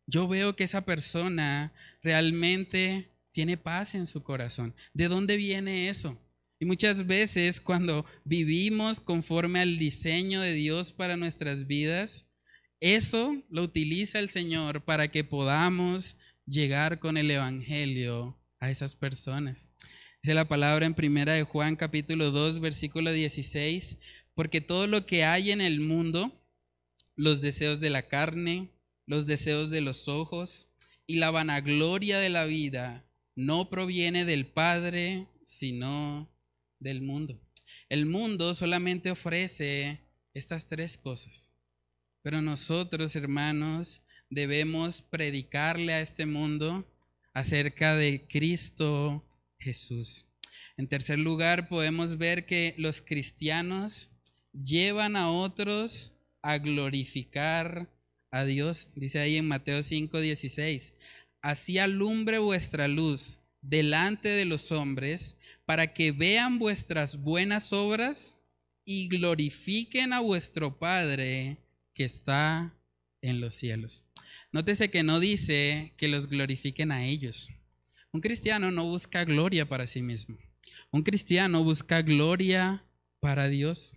Yo 0.07 0.27
veo 0.27 0.57
que 0.57 0.65
esa 0.65 0.85
persona 0.85 1.73
realmente 2.03 3.09
tiene 3.33 3.57
paz 3.57 3.95
en 3.95 4.07
su 4.07 4.23
corazón. 4.23 4.75
¿De 4.93 5.09
dónde 5.09 5.37
viene 5.37 5.89
eso? 5.89 6.19
Y 6.59 6.67
muchas 6.67 7.07
veces 7.07 7.61
cuando 7.61 8.05
vivimos 8.25 9.01
conforme 9.01 9.61
al 9.61 9.79
diseño 9.79 10.41
de 10.41 10.53
Dios 10.53 10.93
para 10.93 11.17
nuestras 11.17 11.67
vidas, 11.67 12.27
eso 12.81 13.43
lo 13.49 13.63
utiliza 13.63 14.19
el 14.19 14.29
Señor 14.29 14.85
para 14.85 15.09
que 15.09 15.25
podamos 15.25 16.17
llegar 16.47 16.99
con 16.99 17.17
el 17.17 17.31
Evangelio 17.31 18.39
a 18.59 18.71
esas 18.71 18.95
personas. 18.95 19.71
Dice 20.23 20.35
la 20.35 20.49
palabra 20.49 20.85
en 20.85 20.95
primera 20.95 21.33
de 21.33 21.45
Juan 21.45 21.77
capítulo 21.77 22.31
2 22.31 22.61
versículo 22.61 23.11
16, 23.11 23.97
porque 24.35 24.61
todo 24.61 24.87
lo 24.87 25.07
que 25.07 25.25
hay 25.25 25.51
en 25.51 25.63
el 25.63 25.81
mundo, 25.81 26.31
los 27.17 27.41
deseos 27.41 27.81
de 27.81 27.89
la 27.89 28.09
carne, 28.09 28.71
los 29.07 29.27
deseos 29.27 29.71
de 29.71 29.81
los 29.81 30.09
ojos 30.09 30.69
y 31.07 31.17
la 31.17 31.31
vanagloria 31.31 32.19
de 32.19 32.29
la 32.29 32.45
vida, 32.45 33.10
no 33.35 33.71
proviene 33.71 34.25
del 34.25 34.47
Padre, 34.47 35.29
sino 35.45 36.31
del 36.79 37.03
mundo. 37.03 37.41
El 37.89 38.07
mundo 38.07 38.55
solamente 38.55 39.11
ofrece 39.11 40.01
estas 40.35 40.69
tres 40.69 40.97
cosas, 40.97 41.53
pero 42.23 42.43
nosotros, 42.43 43.17
hermanos, 43.17 44.03
debemos 44.31 45.03
predicarle 45.03 45.93
a 45.93 46.01
este 46.01 46.27
mundo 46.27 46.87
acerca 47.35 47.97
de 47.97 48.27
Cristo 48.29 49.25
Jesús. 49.59 50.27
En 50.77 50.89
tercer 50.89 51.19
lugar, 51.19 51.69
podemos 51.69 52.17
ver 52.17 52.47
que 52.47 52.75
los 52.79 53.03
cristianos 53.03 54.13
llevan 54.53 55.17
a 55.17 55.31
otros 55.31 56.13
a 56.43 56.59
glorificar 56.59 57.89
a 58.31 58.45
Dios. 58.45 58.91
Dice 58.95 59.19
ahí 59.19 59.37
en 59.37 59.49
Mateo 59.49 59.83
5, 59.83 60.19
16, 60.21 60.95
así 61.43 61.79
alumbre 61.79 62.39
vuestra 62.39 62.89
luz 62.89 63.39
delante 63.63 64.29
de 64.29 64.45
los 64.45 64.73
hombres, 64.73 65.37
para 65.67 65.93
que 65.95 66.13
vean 66.13 66.59
vuestras 66.59 67.21
buenas 67.21 67.73
obras 67.73 68.39
y 68.85 69.09
glorifiquen 69.09 70.13
a 70.13 70.21
vuestro 70.21 70.79
Padre 70.79 71.59
que 71.95 72.05
está 72.05 72.75
en 73.23 73.41
los 73.41 73.55
cielos. 73.55 74.07
Nótese 74.53 74.91
que 74.91 75.03
no 75.03 75.21
dice 75.21 75.95
que 75.97 76.09
los 76.09 76.29
glorifiquen 76.29 76.91
a 76.91 77.05
ellos. 77.05 77.51
Un 78.13 78.21
cristiano 78.21 78.71
no 78.71 78.85
busca 78.85 79.25
gloria 79.25 79.69
para 79.69 79.87
sí 79.87 80.03
mismo. 80.03 80.37
Un 80.91 81.03
cristiano 81.03 81.63
busca 81.63 82.03
gloria 82.03 82.85
para 83.21 83.49
Dios. 83.49 83.93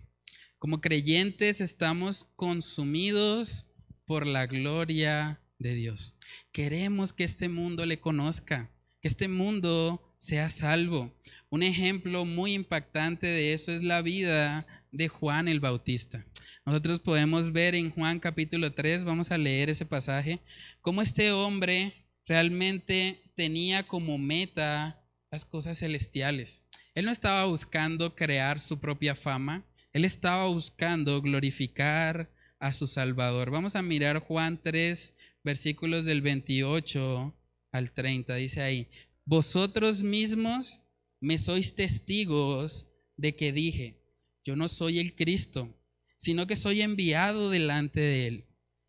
Como 0.58 0.80
creyentes 0.80 1.60
estamos 1.60 2.26
consumidos 2.36 3.66
por 4.04 4.26
la 4.26 4.46
gloria 4.46 5.40
de 5.64 5.74
Dios. 5.74 6.14
Queremos 6.52 7.12
que 7.12 7.24
este 7.24 7.48
mundo 7.48 7.86
le 7.86 7.98
conozca, 7.98 8.70
que 9.00 9.08
este 9.08 9.28
mundo 9.28 10.14
sea 10.18 10.50
salvo. 10.50 11.12
Un 11.48 11.62
ejemplo 11.62 12.24
muy 12.26 12.52
impactante 12.52 13.26
de 13.26 13.54
eso 13.54 13.72
es 13.72 13.82
la 13.82 14.02
vida 14.02 14.66
de 14.92 15.08
Juan 15.08 15.48
el 15.48 15.60
Bautista. 15.60 16.24
Nosotros 16.66 17.00
podemos 17.00 17.52
ver 17.52 17.74
en 17.74 17.90
Juan 17.90 18.20
capítulo 18.20 18.72
3, 18.74 19.04
vamos 19.04 19.30
a 19.30 19.38
leer 19.38 19.70
ese 19.70 19.86
pasaje, 19.86 20.40
cómo 20.82 21.00
este 21.00 21.32
hombre 21.32 21.94
realmente 22.26 23.22
tenía 23.34 23.86
como 23.86 24.18
meta 24.18 25.02
las 25.30 25.46
cosas 25.46 25.78
celestiales. 25.78 26.62
Él 26.94 27.06
no 27.06 27.10
estaba 27.10 27.46
buscando 27.46 28.14
crear 28.14 28.60
su 28.60 28.78
propia 28.80 29.14
fama, 29.14 29.64
él 29.94 30.04
estaba 30.04 30.46
buscando 30.46 31.22
glorificar 31.22 32.30
a 32.58 32.72
su 32.72 32.86
Salvador. 32.86 33.50
Vamos 33.50 33.76
a 33.76 33.82
mirar 33.82 34.18
Juan 34.20 34.60
3, 34.62 35.14
versículos 35.44 36.04
del 36.04 36.22
28 36.22 37.34
al 37.72 37.92
30. 37.92 38.34
Dice 38.34 38.62
ahí, 38.62 38.88
vosotros 39.24 40.02
mismos 40.02 40.80
me 41.20 41.38
sois 41.38 41.76
testigos 41.76 42.86
de 43.16 43.36
que 43.36 43.52
dije, 43.52 44.02
yo 44.44 44.56
no 44.56 44.68
soy 44.68 44.98
el 44.98 45.14
Cristo, 45.14 45.72
sino 46.18 46.46
que 46.46 46.56
soy 46.56 46.82
enviado 46.82 47.50
delante 47.50 48.00
de 48.00 48.26
él. 48.26 48.44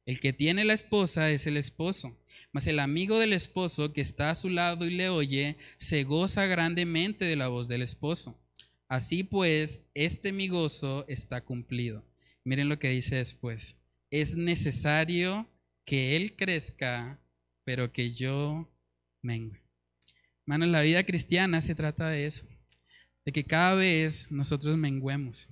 El 0.05 0.19
que 0.19 0.33
tiene 0.33 0.65
la 0.65 0.73
esposa 0.73 1.29
es 1.29 1.45
el 1.47 1.57
esposo 1.57 2.17
mas 2.55 2.67
el 2.67 2.79
amigo 2.79 3.19
del 3.19 3.33
esposo 3.33 3.91
que 3.91 3.99
está 3.99 4.29
a 4.29 4.35
su 4.35 4.49
lado 4.49 4.85
y 4.85 4.91
le 4.91 5.09
oye, 5.09 5.57
se 5.77 6.05
goza 6.05 6.45
grandemente 6.45 7.25
de 7.25 7.35
la 7.35 7.49
voz 7.49 7.67
del 7.67 7.81
esposo. 7.81 8.39
Así 8.87 9.23
pues, 9.23 9.83
este 9.93 10.31
mi 10.31 10.47
gozo 10.47 11.05
está 11.09 11.43
cumplido. 11.43 12.05
Miren 12.45 12.69
lo 12.69 12.79
que 12.79 12.91
dice 12.91 13.15
después. 13.15 13.75
Es 14.09 14.37
necesario 14.37 15.49
que 15.85 16.15
Él 16.15 16.35
crezca, 16.35 17.19
pero 17.63 17.91
que 17.91 18.11
yo 18.11 18.69
mengue. 19.21 19.61
Hermanos, 20.41 20.69
la 20.69 20.81
vida 20.81 21.03
cristiana 21.03 21.61
se 21.61 21.75
trata 21.75 22.09
de 22.09 22.25
eso. 22.25 22.45
De 23.23 23.31
que 23.31 23.43
cada 23.43 23.75
vez 23.75 24.31
nosotros 24.31 24.77
menguemos. 24.77 25.51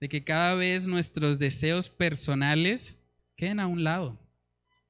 De 0.00 0.08
que 0.08 0.22
cada 0.22 0.54
vez 0.54 0.86
nuestros 0.86 1.38
deseos 1.38 1.88
personales 1.88 2.96
queden 3.36 3.60
a 3.60 3.66
un 3.66 3.82
lado 3.82 4.22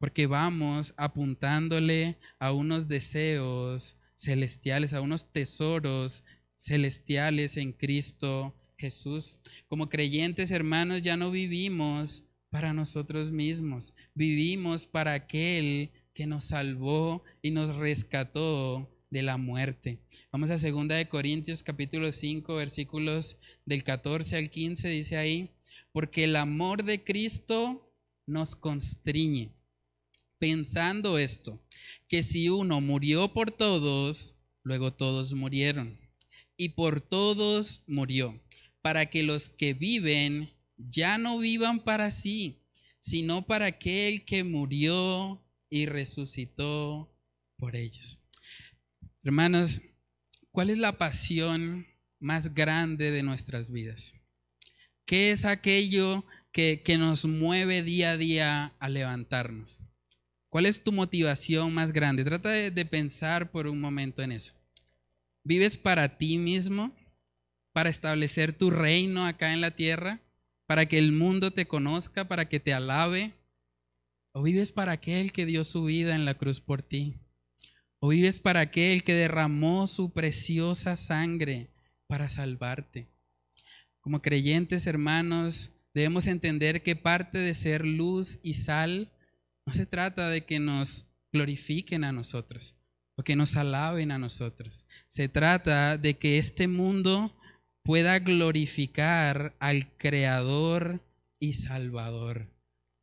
porque 0.02 0.26
vamos 0.26 0.94
apuntándole 0.96 2.18
a 2.40 2.50
unos 2.50 2.88
deseos 2.88 3.94
celestiales, 4.16 4.92
a 4.92 5.00
unos 5.00 5.32
tesoros 5.32 6.24
celestiales 6.56 7.56
en 7.56 7.70
Cristo 7.70 8.52
Jesús. 8.76 9.38
Como 9.68 9.88
creyentes 9.88 10.50
hermanos 10.50 11.02
ya 11.02 11.16
no 11.16 11.30
vivimos 11.30 12.24
para 12.52 12.74
nosotros 12.74 13.32
mismos, 13.32 13.94
vivimos 14.14 14.86
para 14.86 15.14
aquel 15.14 15.90
que 16.12 16.26
nos 16.26 16.44
salvó 16.44 17.24
y 17.40 17.50
nos 17.50 17.74
rescató 17.74 18.94
de 19.08 19.22
la 19.22 19.38
muerte. 19.38 19.98
Vamos 20.30 20.50
a 20.50 20.58
2 20.58 20.88
de 20.88 21.08
Corintios 21.08 21.62
capítulo 21.62 22.12
5 22.12 22.54
versículos 22.54 23.38
del 23.64 23.82
14 23.82 24.36
al 24.36 24.50
15 24.50 24.88
dice 24.88 25.16
ahí, 25.16 25.50
porque 25.92 26.24
el 26.24 26.36
amor 26.36 26.84
de 26.84 27.02
Cristo 27.02 27.90
nos 28.26 28.54
constriñe 28.54 29.54
pensando 30.38 31.18
esto, 31.18 31.58
que 32.06 32.22
si 32.22 32.50
uno 32.50 32.82
murió 32.82 33.32
por 33.32 33.50
todos, 33.50 34.34
luego 34.62 34.92
todos 34.92 35.32
murieron. 35.34 35.98
Y 36.58 36.70
por 36.70 37.00
todos 37.00 37.84
murió, 37.86 38.42
para 38.82 39.06
que 39.06 39.22
los 39.22 39.48
que 39.48 39.72
viven 39.72 40.50
ya 40.88 41.18
no 41.18 41.38
vivan 41.38 41.80
para 41.80 42.10
sí, 42.10 42.62
sino 43.00 43.46
para 43.46 43.66
aquel 43.66 44.24
que 44.24 44.44
murió 44.44 45.42
y 45.68 45.86
resucitó 45.86 47.12
por 47.56 47.76
ellos. 47.76 48.22
Hermanos, 49.22 49.80
¿cuál 50.50 50.70
es 50.70 50.78
la 50.78 50.98
pasión 50.98 51.86
más 52.18 52.54
grande 52.54 53.10
de 53.10 53.22
nuestras 53.22 53.70
vidas? 53.70 54.16
¿Qué 55.04 55.30
es 55.32 55.44
aquello 55.44 56.24
que, 56.52 56.82
que 56.82 56.98
nos 56.98 57.24
mueve 57.24 57.82
día 57.82 58.12
a 58.12 58.16
día 58.16 58.74
a 58.78 58.88
levantarnos? 58.88 59.82
¿Cuál 60.52 60.66
es 60.66 60.84
tu 60.84 60.92
motivación 60.92 61.72
más 61.72 61.94
grande? 61.94 62.24
Trata 62.24 62.50
de, 62.50 62.84
pensar 62.84 63.50
por 63.50 63.66
un 63.66 63.80
momento 63.80 64.20
en 64.20 64.32
eso. 64.32 64.52
¿Vives 65.44 65.78
para 65.78 66.18
ti 66.18 66.36
mismo? 66.36 66.94
¿Para 67.72 67.88
establecer 67.88 68.52
tu 68.52 68.70
reino 68.70 69.24
acá 69.24 69.54
en 69.54 69.62
la 69.62 69.70
tierra? 69.70 70.20
¿Para 70.66 70.86
que 70.86 70.98
el 70.98 71.12
mundo 71.12 71.50
te 71.50 71.66
conozca? 71.66 72.28
¿Para 72.28 72.48
que 72.48 72.60
te 72.60 72.72
alabe? 72.72 73.32
¿O 74.32 74.42
vives 74.42 74.72
para 74.72 74.92
aquel 74.92 75.32
que 75.32 75.46
dio 75.46 75.64
su 75.64 75.84
vida 75.84 76.14
en 76.14 76.24
la 76.24 76.34
cruz 76.34 76.60
por 76.60 76.82
ti? 76.82 77.20
¿O 78.00 78.08
vives 78.08 78.40
para 78.40 78.60
aquel 78.60 79.04
que 79.04 79.14
derramó 79.14 79.86
su 79.86 80.12
preciosa 80.12 80.96
sangre 80.96 81.70
para 82.06 82.28
salvarte? 82.28 83.08
Como 84.00 84.22
creyentes 84.22 84.86
hermanos, 84.86 85.70
debemos 85.94 86.26
entender 86.26 86.82
que 86.82 86.96
parte 86.96 87.38
de 87.38 87.54
ser 87.54 87.84
luz 87.84 88.40
y 88.42 88.54
sal 88.54 89.12
no 89.66 89.74
se 89.74 89.86
trata 89.86 90.28
de 90.28 90.44
que 90.44 90.58
nos 90.58 91.06
glorifiquen 91.32 92.04
a 92.04 92.12
nosotros 92.12 92.74
o 93.16 93.22
que 93.22 93.36
nos 93.36 93.56
alaben 93.56 94.10
a 94.10 94.18
nosotros. 94.18 94.86
Se 95.08 95.28
trata 95.28 95.98
de 95.98 96.18
que 96.18 96.38
este 96.38 96.68
mundo 96.68 97.36
pueda 97.82 98.18
glorificar 98.20 99.56
al 99.58 99.96
Creador 99.96 101.00
y 101.40 101.54
Salvador 101.54 102.48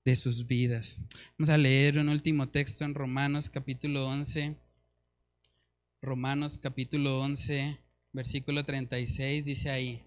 de 0.05 0.15
sus 0.15 0.47
vidas. 0.47 1.01
Vamos 1.37 1.49
a 1.49 1.57
leer 1.57 1.97
un 1.97 2.09
último 2.09 2.47
texto 2.49 2.85
en 2.85 2.95
Romanos 2.95 3.49
capítulo 3.49 4.07
11. 4.07 4.55
Romanos 6.01 6.57
capítulo 6.57 7.19
11, 7.19 7.77
versículo 8.13 8.63
36 8.63 9.43
dice 9.43 9.69
ahí, 9.69 10.01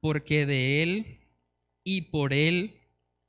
porque 0.00 0.46
de 0.46 0.82
Él 0.82 1.20
y 1.84 2.02
por 2.02 2.32
Él 2.32 2.80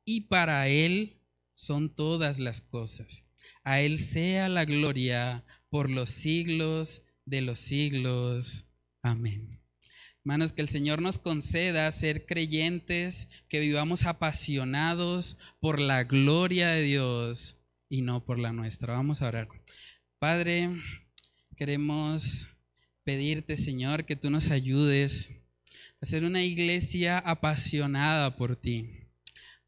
y 0.05 0.21
para 0.21 0.69
Él 0.69 1.19
son 1.53 1.93
todas 1.93 2.39
las 2.39 2.61
cosas. 2.61 3.25
A 3.63 3.81
Él 3.81 3.99
sea 3.99 4.47
la 4.47 4.63
gloria 4.63 5.43
por 5.69 5.89
los 5.89 6.09
siglos 6.09 7.01
de 7.25 7.41
los 7.41 7.59
siglos. 7.59 8.65
Amén. 9.01 9.64
Hermanos, 10.25 10.53
que 10.53 10.63
el 10.63 10.69
Señor 10.69 11.03
nos 11.03 11.19
conceda 11.19 11.91
ser 11.91 12.25
creyentes, 12.25 13.27
que 13.47 13.59
vivamos 13.59 14.07
apasionados 14.07 15.37
por 15.59 15.79
la 15.79 16.03
gloria 16.03 16.69
de 16.69 16.81
Dios 16.81 17.57
y 17.89 18.01
no 18.01 18.25
por 18.25 18.39
la 18.39 18.51
nuestra. 18.51 18.95
Vamos 18.95 19.21
a 19.21 19.27
orar. 19.27 19.47
Padre, 20.17 20.71
queremos 21.55 22.47
pedirte, 23.03 23.55
Señor, 23.55 24.05
que 24.05 24.15
tú 24.15 24.31
nos 24.31 24.49
ayudes 24.49 25.31
a 26.01 26.07
ser 26.07 26.23
una 26.23 26.41
iglesia 26.43 27.19
apasionada 27.19 28.35
por 28.35 28.55
ti. 28.55 29.11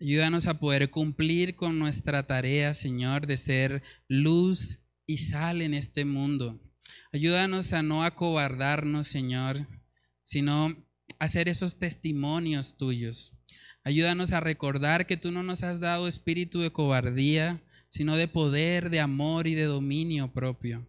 Ayúdanos 0.02 0.48
a 0.48 0.60
poder 0.60 0.90
cumplir 0.90 1.56
con 1.56 1.78
nuestra 1.78 2.26
tarea, 2.26 2.74
Señor, 2.74 3.28
de 3.28 3.38
ser 3.38 3.84
luz 4.08 4.80
y 5.06 5.20
sal 5.20 5.62
en 5.62 5.76
este 5.76 6.04
mundo. 6.04 6.60
Ayúdanos 7.14 7.74
a 7.74 7.84
no 7.84 8.04
acobardarnos, 8.04 9.08
Señor, 9.08 9.68
sino 10.28 10.76
hacer 11.20 11.48
esos 11.48 11.80
testimonios 11.80 12.76
tuyos. 12.76 13.32
Ayúdanos 13.86 14.34
a 14.34 14.42
recordar 14.42 15.08
que 15.08 15.16
tú 15.16 15.32
no 15.32 15.42
nos 15.42 15.64
has 15.64 15.80
dado 15.80 16.06
espíritu 16.06 16.60
de 16.60 16.70
cobardía, 16.70 17.64
sino 17.88 18.18
de 18.18 18.28
poder, 18.28 18.90
de 18.90 19.00
amor 19.00 19.48
y 19.48 19.56
de 19.56 19.64
dominio 19.64 20.34
propio. 20.34 20.86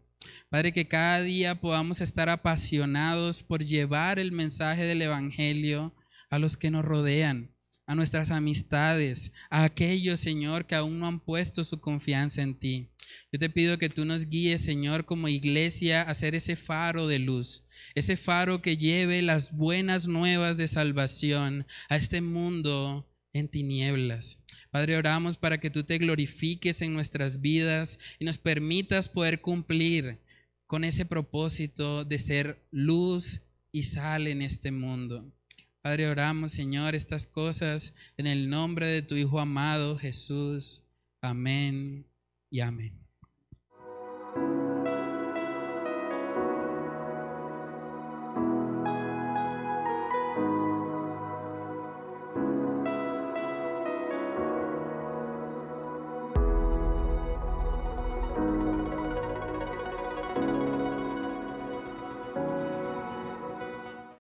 Padre, 0.49 0.73
que 0.73 0.89
cada 0.89 1.23
día 1.23 1.61
podamos 1.61 2.01
estar 2.01 2.29
apasionados 2.29 3.45
por 3.45 3.65
llevar 3.65 4.19
el 4.19 4.33
mensaje 4.33 4.83
del 4.83 5.03
Evangelio 5.03 5.95
a 6.31 6.41
los 6.41 6.57
que 6.57 6.73
nos 6.73 6.85
rodean, 6.85 7.55
a 7.87 7.95
nuestras 7.95 8.33
amistades, 8.33 9.31
a 9.51 9.63
aquellos, 9.63 10.19
Señor, 10.19 10.67
que 10.67 10.75
aún 10.75 10.99
no 10.99 11.07
han 11.07 11.21
puesto 11.21 11.63
su 11.63 11.81
confianza 11.81 12.43
en 12.43 12.59
ti. 12.59 12.91
Yo 13.33 13.39
te 13.39 13.51
pido 13.51 13.79
que 13.79 13.89
tú 13.89 14.05
nos 14.05 14.27
guíes, 14.27 14.63
Señor, 14.63 15.05
como 15.05 15.29
iglesia 15.29 16.03
a 16.03 16.15
ser 16.15 16.35
ese 16.35 16.57
faro 16.57 17.07
de 17.07 17.19
luz, 17.19 17.65
ese 17.95 18.17
faro 18.17 18.63
que 18.63 18.77
lleve 18.77 19.21
las 19.23 19.53
buenas 19.53 20.07
nuevas 20.07 20.57
de 20.57 20.69
salvación 20.69 21.67
a 21.89 21.97
este 21.97 22.21
mundo 22.21 23.07
en 23.33 23.49
tinieblas. 23.49 24.41
Padre, 24.71 24.97
oramos 24.97 25.37
para 25.37 25.59
que 25.59 25.71
tú 25.71 25.85
te 25.85 25.99
glorifiques 25.99 26.83
en 26.83 26.93
nuestras 26.93 27.41
vidas 27.41 27.99
y 28.19 28.25
nos 28.25 28.39
permitas 28.39 29.09
poder 29.09 29.41
cumplir 29.41 30.21
con 30.67 30.85
ese 30.85 31.07
propósito 31.07 32.05
de 32.05 32.19
ser 32.19 32.67
luz 32.71 33.41
y 33.73 33.85
sal 33.85 34.27
en 34.27 34.43
este 34.43 34.71
mundo. 34.71 35.33
Padre, 35.81 36.09
oramos, 36.09 36.53
Señor, 36.53 36.95
estas 36.95 37.27
cosas 37.27 37.95
en 38.17 38.27
el 38.27 38.51
nombre 38.51 38.87
de 38.87 39.03
tu 39.03 39.15
Hijo 39.15 39.41
amado 39.41 39.99
Jesús. 39.99 40.85
Amén 41.21 42.07
y 42.51 42.61
amén. 42.61 43.08